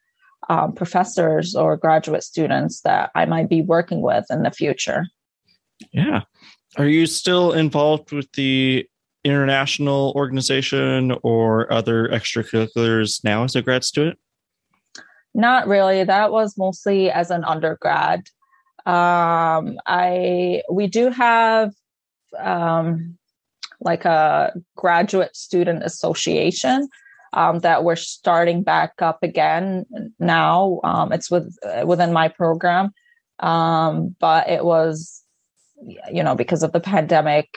um, 0.48 0.72
professors 0.74 1.54
or 1.54 1.76
graduate 1.76 2.24
students 2.24 2.82
that 2.82 3.10
I 3.14 3.24
might 3.24 3.48
be 3.48 3.62
working 3.62 4.02
with 4.02 4.26
in 4.28 4.42
the 4.42 4.50
future. 4.50 5.06
Yeah, 5.92 6.22
are 6.76 6.88
you 6.88 7.06
still 7.06 7.52
involved 7.52 8.12
with 8.12 8.30
the 8.32 8.86
international 9.24 10.12
organization 10.16 11.12
or 11.22 11.72
other 11.72 12.08
extracurriculars 12.08 13.22
now 13.24 13.44
as 13.44 13.54
a 13.54 13.62
grad 13.62 13.84
student? 13.84 14.18
Not 15.34 15.66
really. 15.66 16.04
That 16.04 16.32
was 16.32 16.58
mostly 16.58 17.10
as 17.10 17.30
an 17.30 17.44
undergrad. 17.44 18.24
Um, 18.84 19.78
I 19.86 20.62
we 20.70 20.88
do 20.88 21.10
have 21.10 21.72
um, 22.38 23.16
like 23.80 24.04
a 24.04 24.52
graduate 24.76 25.36
student 25.36 25.84
association 25.84 26.88
um, 27.32 27.60
that 27.60 27.84
we're 27.84 27.96
starting 27.96 28.62
back 28.62 29.00
up 29.00 29.22
again 29.22 29.86
now. 30.18 30.80
Um, 30.84 31.12
it's 31.12 31.30
with 31.30 31.56
within 31.84 32.12
my 32.12 32.28
program, 32.28 32.92
um, 33.38 34.14
but 34.20 34.48
it 34.48 34.64
was, 34.64 35.21
you 36.10 36.22
know, 36.22 36.34
because 36.34 36.62
of 36.62 36.72
the 36.72 36.80
pandemic, 36.80 37.48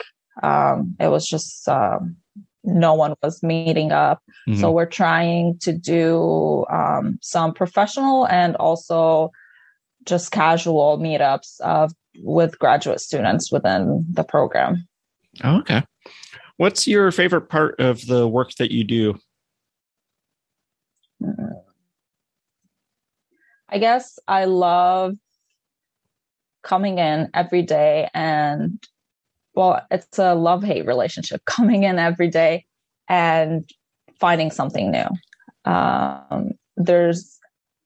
um, 0.42 0.96
it 1.00 1.08
was 1.08 1.26
just 1.26 1.68
um, 1.68 2.16
no 2.64 2.94
one 2.94 3.14
was 3.22 3.42
meeting 3.42 3.92
up. 3.92 4.22
Mm-hmm. 4.48 4.60
So 4.60 4.70
we're 4.70 4.86
trying 4.86 5.58
to 5.60 5.72
do 5.72 6.66
um, 6.70 7.18
some 7.22 7.54
professional 7.54 8.26
and 8.26 8.56
also 8.56 9.30
just 10.04 10.30
casual 10.30 10.98
meetups 10.98 11.60
of 11.60 11.92
with 12.18 12.58
graduate 12.58 13.00
students 13.00 13.52
within 13.52 14.04
the 14.10 14.24
program. 14.24 14.86
Oh, 15.44 15.58
okay. 15.58 15.82
What's 16.56 16.86
your 16.86 17.10
favorite 17.12 17.48
part 17.48 17.78
of 17.80 18.06
the 18.06 18.26
work 18.26 18.52
that 18.58 18.70
you 18.70 18.84
do? 18.84 19.18
I 23.68 23.78
guess 23.78 24.18
I 24.26 24.46
love 24.46 25.16
coming 26.66 26.98
in 26.98 27.30
every 27.32 27.62
day 27.62 28.10
and 28.12 28.84
well, 29.54 29.80
it's 29.90 30.18
a 30.18 30.34
love 30.34 30.62
hate 30.62 30.84
relationship 30.84 31.42
coming 31.46 31.84
in 31.84 31.98
every 31.98 32.28
day 32.28 32.66
and 33.08 33.70
finding 34.20 34.50
something 34.50 34.90
new. 34.90 35.08
Um, 35.64 36.52
there's 36.76 37.38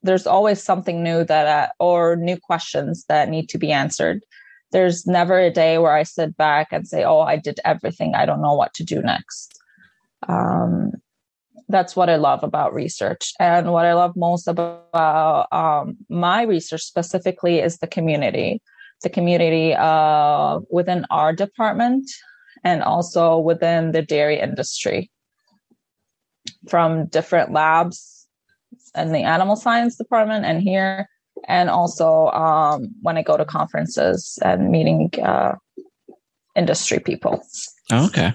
there's 0.03 0.27
always 0.27 0.62
something 0.62 1.03
new 1.03 1.25
that 1.25 1.47
uh, 1.47 1.73
or 1.79 2.16
new 2.16 2.38
questions 2.38 3.05
that 3.09 3.29
need 3.29 3.49
to 3.51 3.59
be 3.59 3.71
answered. 3.71 4.25
There's 4.73 5.07
never 5.07 5.38
a 5.38 5.51
day 5.51 5.77
where 5.79 5.93
I 5.93 6.05
sit 6.05 6.37
back 6.37 6.69
and 6.73 6.88
say, 6.88 7.05
"Oh, 7.05 7.21
I 7.21 7.37
did 7.37 7.61
everything. 7.64 8.14
I 8.14 8.25
don't 8.25 8.43
know 8.43 8.55
what 8.55 8.73
to 8.75 8.85
do 8.85 9.03
next." 9.03 9.61
Um, 10.29 10.93
that's 11.70 11.96
what 11.96 12.11
I 12.11 12.16
love 12.16 12.42
about 12.42 12.74
research. 12.74 13.33
And 13.38 13.72
what 13.72 13.87
I 13.87 13.94
love 13.94 14.16
most 14.16 14.48
about 14.48 15.46
um, 15.52 15.96
my 16.09 16.42
research 16.42 16.83
specifically 16.83 17.61
is 17.61 17.78
the 17.78 17.87
community, 17.87 18.61
the 19.02 19.11
community 19.11 19.74
uh, 19.74 20.61
within 20.70 21.06
our 21.11 21.33
department 21.33 22.11
and 22.64 22.83
also 22.83 23.38
within 23.38 23.92
the 23.92 24.02
dairy 24.02 24.38
industry 24.38 25.11
from 26.68 27.06
different 27.06 27.52
labs 27.52 28.26
in 28.96 29.12
the 29.12 29.22
animal 29.22 29.56
science 29.56 29.96
department 29.96 30.44
and 30.44 30.62
here. 30.62 31.09
And 31.48 31.70
also 31.70 32.28
um, 32.28 32.94
when 33.00 33.16
I 33.16 33.22
go 33.22 33.37
to 33.37 33.44
conferences 33.44 34.38
and 34.42 34.70
meeting 34.70 35.11
uh, 35.22 35.54
industry 36.54 36.98
people. 36.98 37.42
Okay 37.90 38.33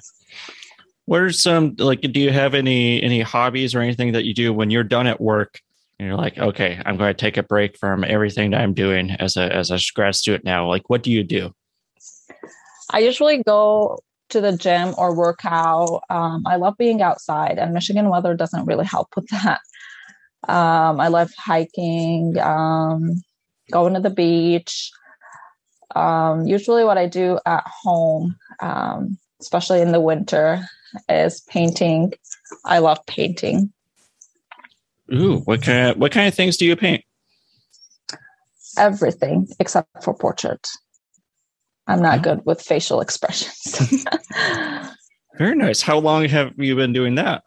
what 1.05 1.21
are 1.21 1.31
some 1.31 1.75
like 1.77 2.01
do 2.01 2.19
you 2.19 2.31
have 2.31 2.53
any 2.53 3.01
any 3.01 3.21
hobbies 3.21 3.75
or 3.75 3.79
anything 3.79 4.13
that 4.13 4.25
you 4.25 4.33
do 4.33 4.53
when 4.53 4.69
you're 4.69 4.83
done 4.83 5.07
at 5.07 5.21
work 5.21 5.61
and 5.99 6.07
you're 6.07 6.17
like 6.17 6.37
okay 6.37 6.81
i'm 6.85 6.97
going 6.97 7.13
to 7.13 7.19
take 7.19 7.37
a 7.37 7.43
break 7.43 7.77
from 7.77 8.03
everything 8.03 8.51
that 8.51 8.61
i'm 8.61 8.73
doing 8.73 9.11
as 9.11 9.37
a 9.37 9.53
as 9.53 9.71
a 9.71 9.79
grad 9.93 10.15
student 10.15 10.43
now. 10.43 10.67
Like 10.67 10.89
what 10.89 11.03
do 11.03 11.11
you 11.11 11.23
do? 11.23 11.53
I 12.91 12.99
usually 12.99 13.41
go 13.43 13.99
to 14.29 14.41
the 14.41 14.57
gym 14.57 14.93
or 14.97 15.15
work 15.15 15.39
out. 15.45 16.01
Um, 16.09 16.43
i 16.47 16.55
love 16.55 16.75
being 16.77 17.01
outside 17.01 17.57
and 17.59 17.73
michigan 17.73 18.09
weather 18.09 18.33
doesn't 18.33 18.65
really 18.65 18.85
help 18.85 19.09
with 19.15 19.27
that. 19.29 19.61
Um, 20.47 20.99
i 20.99 21.07
love 21.07 21.31
hiking 21.37 22.37
um, 22.39 23.21
going 23.71 23.93
to 23.93 23.99
the 23.99 24.09
beach. 24.09 24.91
Um, 25.95 26.45
usually 26.45 26.83
what 26.83 26.97
i 26.97 27.07
do 27.07 27.39
at 27.45 27.63
home 27.65 28.35
um, 28.61 29.17
especially 29.41 29.81
in 29.81 29.91
the 29.91 29.99
winter 29.99 30.67
is 31.09 31.41
painting. 31.41 32.13
I 32.63 32.79
love 32.79 33.05
painting. 33.05 33.71
Ooh, 35.13 35.39
what 35.41 35.61
kind 35.61 35.89
of, 35.89 35.97
what 35.97 36.11
kind 36.11 36.27
of 36.27 36.33
things 36.33 36.57
do 36.57 36.65
you 36.65 36.75
paint? 36.75 37.03
Everything 38.77 39.47
except 39.59 40.03
for 40.03 40.13
portrait. 40.13 40.67
I'm 41.87 42.01
not 42.01 42.19
oh. 42.19 42.21
good 42.21 42.45
with 42.45 42.61
facial 42.61 43.01
expressions. 43.01 44.05
Very 45.37 45.55
nice. 45.55 45.81
How 45.81 45.99
long 45.99 46.25
have 46.25 46.53
you 46.57 46.75
been 46.75 46.93
doing 46.93 47.15
that? 47.15 47.43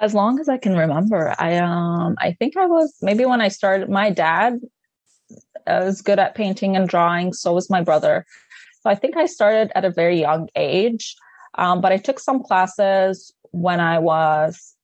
As 0.00 0.14
long 0.14 0.38
as 0.38 0.48
I 0.48 0.56
can 0.56 0.76
remember. 0.76 1.34
I 1.38 1.56
um 1.58 2.14
I 2.18 2.32
think 2.32 2.56
I 2.56 2.66
was 2.66 2.96
maybe 3.02 3.26
when 3.26 3.40
I 3.40 3.48
started 3.48 3.90
my 3.90 4.10
dad 4.10 4.60
was 5.66 6.00
good 6.00 6.18
at 6.18 6.34
painting 6.34 6.76
and 6.76 6.88
drawing, 6.88 7.32
so 7.32 7.52
was 7.52 7.68
my 7.68 7.82
brother. 7.82 8.24
So 8.88 8.92
I 8.92 8.94
think 8.94 9.18
I 9.18 9.26
started 9.26 9.70
at 9.74 9.84
a 9.84 9.90
very 9.90 10.18
young 10.18 10.48
age. 10.56 11.14
Um, 11.56 11.82
but 11.82 11.92
I 11.92 11.98
took 11.98 12.18
some 12.18 12.42
classes 12.42 13.34
when 13.50 13.80
I 13.80 13.98
was 13.98 14.74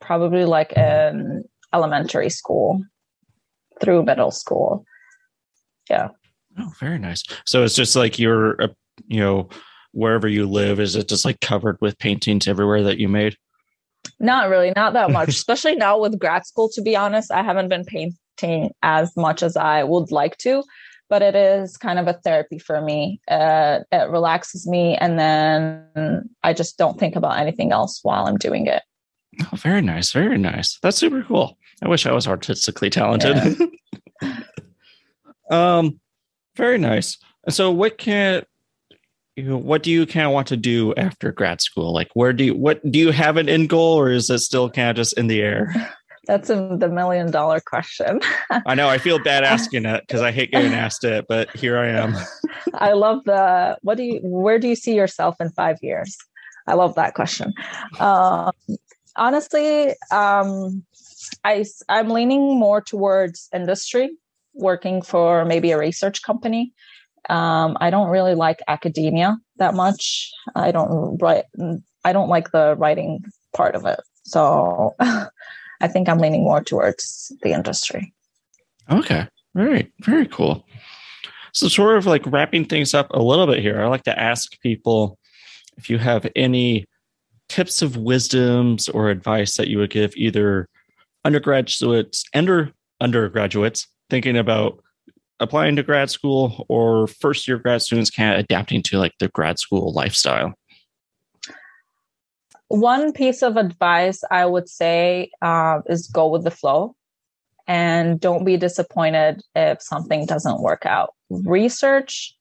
probably 0.00 0.44
like 0.44 0.72
in 0.74 1.42
elementary 1.72 2.30
school 2.30 2.80
through 3.80 4.04
middle 4.04 4.30
school. 4.30 4.84
Yeah. 5.88 6.10
Oh, 6.60 6.70
very 6.78 7.00
nice. 7.00 7.24
So 7.44 7.64
it's 7.64 7.74
just 7.74 7.96
like 7.96 8.20
you're, 8.20 8.62
uh, 8.62 8.68
you 9.08 9.18
know, 9.18 9.48
wherever 9.90 10.28
you 10.28 10.46
live, 10.46 10.78
is 10.78 10.94
it 10.94 11.08
just 11.08 11.24
like 11.24 11.40
covered 11.40 11.76
with 11.80 11.98
paintings 11.98 12.46
everywhere 12.46 12.84
that 12.84 12.98
you 12.98 13.08
made? 13.08 13.36
Not 14.20 14.48
really, 14.48 14.72
not 14.76 14.92
that 14.92 15.10
much, 15.10 15.28
especially 15.40 15.74
now 15.74 15.98
with 15.98 16.20
grad 16.20 16.46
school. 16.46 16.68
To 16.74 16.82
be 16.82 16.94
honest, 16.94 17.32
I 17.32 17.42
haven't 17.42 17.68
been 17.68 17.84
painting 17.84 18.70
as 18.82 19.16
much 19.16 19.42
as 19.42 19.56
I 19.56 19.82
would 19.82 20.12
like 20.12 20.36
to 20.38 20.62
but 21.10 21.20
it 21.20 21.34
is 21.34 21.76
kind 21.76 21.98
of 21.98 22.06
a 22.06 22.14
therapy 22.14 22.58
for 22.58 22.80
me. 22.80 23.20
Uh, 23.28 23.80
it 23.90 24.08
relaxes 24.08 24.66
me, 24.66 24.96
and 24.96 25.18
then 25.18 26.30
I 26.42 26.54
just 26.54 26.78
don't 26.78 26.98
think 26.98 27.16
about 27.16 27.38
anything 27.38 27.72
else 27.72 27.98
while 28.02 28.26
I'm 28.26 28.38
doing 28.38 28.66
it. 28.66 28.82
Oh, 29.52 29.56
very 29.56 29.82
nice, 29.82 30.12
very 30.12 30.38
nice. 30.38 30.78
That's 30.82 30.96
super 30.96 31.22
cool. 31.24 31.58
I 31.82 31.88
wish 31.88 32.06
I 32.06 32.12
was 32.12 32.26
artistically 32.26 32.90
talented. 32.90 33.58
Yeah. 34.22 34.40
um, 35.50 36.00
very 36.56 36.78
nice. 36.78 37.18
So, 37.48 37.70
what 37.70 37.98
can 37.98 38.44
what 39.36 39.82
do 39.82 39.90
you 39.90 40.06
kind 40.06 40.26
of 40.26 40.32
want 40.32 40.46
to 40.48 40.56
do 40.56 40.94
after 40.94 41.32
grad 41.32 41.60
school? 41.60 41.92
Like, 41.92 42.10
where 42.14 42.32
do 42.32 42.44
you 42.44 42.54
what 42.54 42.80
do 42.90 42.98
you 42.98 43.10
have 43.10 43.36
an 43.36 43.48
end 43.48 43.68
goal, 43.68 43.98
or 43.98 44.10
is 44.10 44.30
it 44.30 44.38
still 44.38 44.70
kind 44.70 44.90
of 44.90 44.96
just 44.96 45.18
in 45.18 45.26
the 45.26 45.42
air? 45.42 45.92
That's 46.30 46.48
a, 46.48 46.76
the 46.78 46.88
million 46.88 47.32
dollar 47.32 47.58
question. 47.58 48.20
I 48.64 48.76
know. 48.76 48.88
I 48.88 48.98
feel 48.98 49.18
bad 49.18 49.42
asking 49.42 49.84
it 49.84 50.04
because 50.06 50.22
I 50.22 50.30
hate 50.30 50.52
getting 50.52 50.74
asked 50.74 51.02
it, 51.02 51.26
but 51.28 51.50
here 51.56 51.76
I 51.76 51.88
am. 51.88 52.14
I 52.74 52.92
love 52.92 53.24
the 53.24 53.76
what 53.82 53.96
do 53.96 54.04
you 54.04 54.20
where 54.22 54.60
do 54.60 54.68
you 54.68 54.76
see 54.76 54.94
yourself 54.94 55.40
in 55.40 55.50
five 55.50 55.78
years? 55.82 56.16
I 56.68 56.74
love 56.74 56.94
that 56.94 57.14
question. 57.14 57.52
Um, 57.98 58.52
honestly, 59.16 59.96
um, 60.12 60.84
I 61.42 61.64
I'm 61.88 62.10
leaning 62.10 62.60
more 62.60 62.80
towards 62.80 63.48
industry, 63.52 64.10
working 64.54 65.02
for 65.02 65.44
maybe 65.44 65.72
a 65.72 65.78
research 65.78 66.22
company. 66.22 66.72
Um, 67.28 67.76
I 67.80 67.90
don't 67.90 68.08
really 68.08 68.36
like 68.36 68.60
academia 68.68 69.36
that 69.56 69.74
much. 69.74 70.30
I 70.54 70.70
don't 70.70 71.18
write. 71.20 71.46
I 72.04 72.12
don't 72.12 72.28
like 72.28 72.52
the 72.52 72.76
writing 72.76 73.24
part 73.52 73.74
of 73.74 73.84
it. 73.84 73.98
So 74.22 74.94
I 75.80 75.88
think 75.88 76.08
I'm 76.08 76.18
leaning 76.18 76.44
more 76.44 76.62
towards 76.62 77.32
the 77.42 77.52
industry. 77.52 78.12
Okay. 78.90 79.26
Very, 79.54 79.92
very 80.02 80.26
cool. 80.26 80.64
So, 81.52 81.68
sort 81.68 81.96
of 81.96 82.06
like 82.06 82.22
wrapping 82.26 82.64
things 82.66 82.94
up 82.94 83.08
a 83.10 83.22
little 83.22 83.46
bit 83.46 83.58
here, 83.58 83.82
I 83.82 83.88
like 83.88 84.04
to 84.04 84.18
ask 84.18 84.60
people 84.60 85.18
if 85.76 85.90
you 85.90 85.98
have 85.98 86.26
any 86.36 86.86
tips 87.48 87.82
of 87.82 87.96
wisdoms 87.96 88.88
or 88.88 89.10
advice 89.10 89.56
that 89.56 89.68
you 89.68 89.78
would 89.78 89.90
give 89.90 90.12
either 90.16 90.68
undergraduates 91.24 92.24
and 92.32 92.48
or 92.48 92.72
undergraduates 93.00 93.88
thinking 94.08 94.36
about 94.36 94.82
applying 95.40 95.74
to 95.74 95.82
grad 95.82 96.10
school 96.10 96.64
or 96.68 97.08
first 97.08 97.48
year 97.48 97.58
grad 97.58 97.82
students 97.82 98.10
kind 98.10 98.34
of 98.34 98.40
adapting 98.40 98.82
to 98.82 98.98
like 98.98 99.12
the 99.18 99.28
grad 99.28 99.58
school 99.58 99.92
lifestyle 99.92 100.54
one 102.70 103.12
piece 103.12 103.42
of 103.42 103.56
advice 103.56 104.22
I 104.30 104.46
would 104.46 104.68
say 104.68 105.32
uh, 105.42 105.80
is 105.86 106.06
go 106.06 106.28
with 106.28 106.44
the 106.44 106.52
flow 106.52 106.94
and 107.66 108.20
don't 108.20 108.44
be 108.44 108.56
disappointed 108.56 109.42
if 109.56 109.82
something 109.82 110.24
doesn't 110.24 110.62
work 110.62 110.86
out. 110.86 111.14
Research 111.30 112.32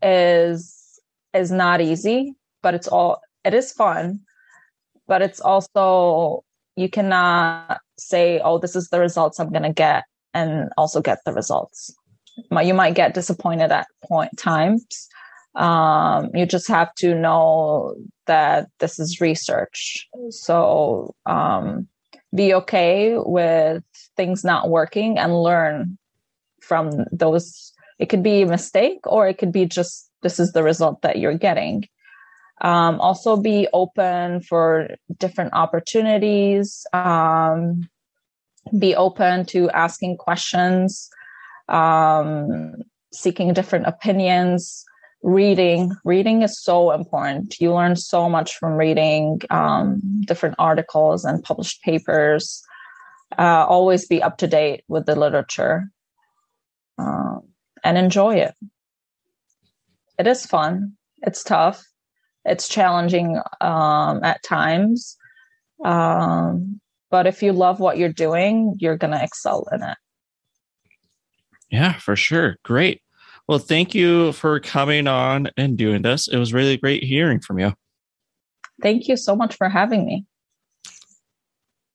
is 0.00 1.00
is 1.34 1.50
not 1.50 1.80
easy, 1.80 2.36
but 2.62 2.74
it's 2.74 2.86
all 2.86 3.20
it 3.44 3.54
is 3.54 3.72
fun, 3.72 4.20
but 5.08 5.20
it's 5.20 5.40
also 5.40 6.44
you 6.76 6.88
cannot 6.88 7.80
say, 7.98 8.38
"Oh, 8.38 8.58
this 8.58 8.76
is 8.76 8.88
the 8.90 9.00
results 9.00 9.40
I'm 9.40 9.50
going 9.50 9.64
to 9.64 9.72
get," 9.72 10.04
and 10.32 10.70
also 10.78 11.02
get 11.02 11.18
the 11.26 11.32
results. 11.32 11.92
You 12.52 12.74
might 12.74 12.94
get 12.94 13.14
disappointed 13.14 13.72
at 13.72 13.88
point 14.04 14.38
times, 14.38 15.08
Um, 15.54 16.30
you 16.34 16.46
just 16.46 16.68
have 16.68 16.94
to 16.96 17.14
know 17.14 17.96
that 18.26 18.68
this 18.78 18.98
is 18.98 19.20
research. 19.20 20.06
So 20.30 21.14
um, 21.26 21.88
be 22.34 22.54
okay 22.54 23.14
with 23.16 23.82
things 24.16 24.44
not 24.44 24.68
working 24.68 25.18
and 25.18 25.42
learn 25.42 25.98
from 26.60 26.90
those. 27.10 27.72
It 27.98 28.06
could 28.06 28.22
be 28.22 28.42
a 28.42 28.46
mistake 28.46 29.00
or 29.04 29.26
it 29.26 29.38
could 29.38 29.52
be 29.52 29.66
just 29.66 30.10
this 30.22 30.38
is 30.38 30.52
the 30.52 30.62
result 30.62 31.02
that 31.02 31.18
you're 31.18 31.38
getting. 31.38 31.88
Um, 32.60 33.00
also, 33.00 33.36
be 33.36 33.68
open 33.72 34.40
for 34.40 34.88
different 35.18 35.52
opportunities. 35.54 36.84
Um, 36.92 37.88
be 38.76 38.94
open 38.96 39.46
to 39.46 39.70
asking 39.70 40.16
questions, 40.18 41.08
um, 41.68 42.74
seeking 43.12 43.52
different 43.52 43.86
opinions. 43.86 44.84
Reading, 45.22 45.92
reading 46.04 46.42
is 46.42 46.62
so 46.62 46.92
important. 46.92 47.60
You 47.60 47.74
learn 47.74 47.96
so 47.96 48.28
much 48.28 48.56
from 48.56 48.74
reading 48.74 49.40
um, 49.50 50.00
different 50.26 50.54
articles 50.58 51.24
and 51.24 51.42
published 51.42 51.82
papers. 51.82 52.62
Uh, 53.36 53.66
always 53.68 54.06
be 54.06 54.22
up 54.22 54.38
to 54.38 54.46
date 54.46 54.84
with 54.88 55.06
the 55.06 55.16
literature 55.16 55.90
uh, 56.98 57.38
and 57.84 57.98
enjoy 57.98 58.36
it. 58.36 58.54
It 60.18 60.26
is 60.26 60.46
fun. 60.46 60.92
It's 61.22 61.42
tough 61.42 61.84
it's 62.48 62.68
challenging 62.68 63.40
um, 63.60 64.24
at 64.24 64.42
times. 64.42 65.16
Um, 65.84 66.80
but 67.10 67.26
if 67.26 67.42
you 67.42 67.52
love 67.52 67.78
what 67.80 67.98
you're 67.98 68.12
doing, 68.12 68.74
you're 68.78 68.96
going 68.96 69.12
to 69.12 69.22
excel 69.22 69.66
in 69.72 69.82
it. 69.82 69.96
Yeah, 71.70 71.94
for 71.94 72.16
sure. 72.16 72.56
Great. 72.64 73.02
Well, 73.48 73.58
thank 73.58 73.94
you 73.94 74.32
for 74.32 74.60
coming 74.60 75.06
on 75.06 75.48
and 75.56 75.76
doing 75.76 76.02
this. 76.02 76.28
It 76.28 76.36
was 76.36 76.52
really 76.52 76.76
great 76.76 77.02
hearing 77.02 77.40
from 77.40 77.58
you. 77.58 77.72
Thank 78.82 79.08
you 79.08 79.16
so 79.16 79.34
much 79.34 79.56
for 79.56 79.70
having 79.70 80.04
me. 80.04 80.26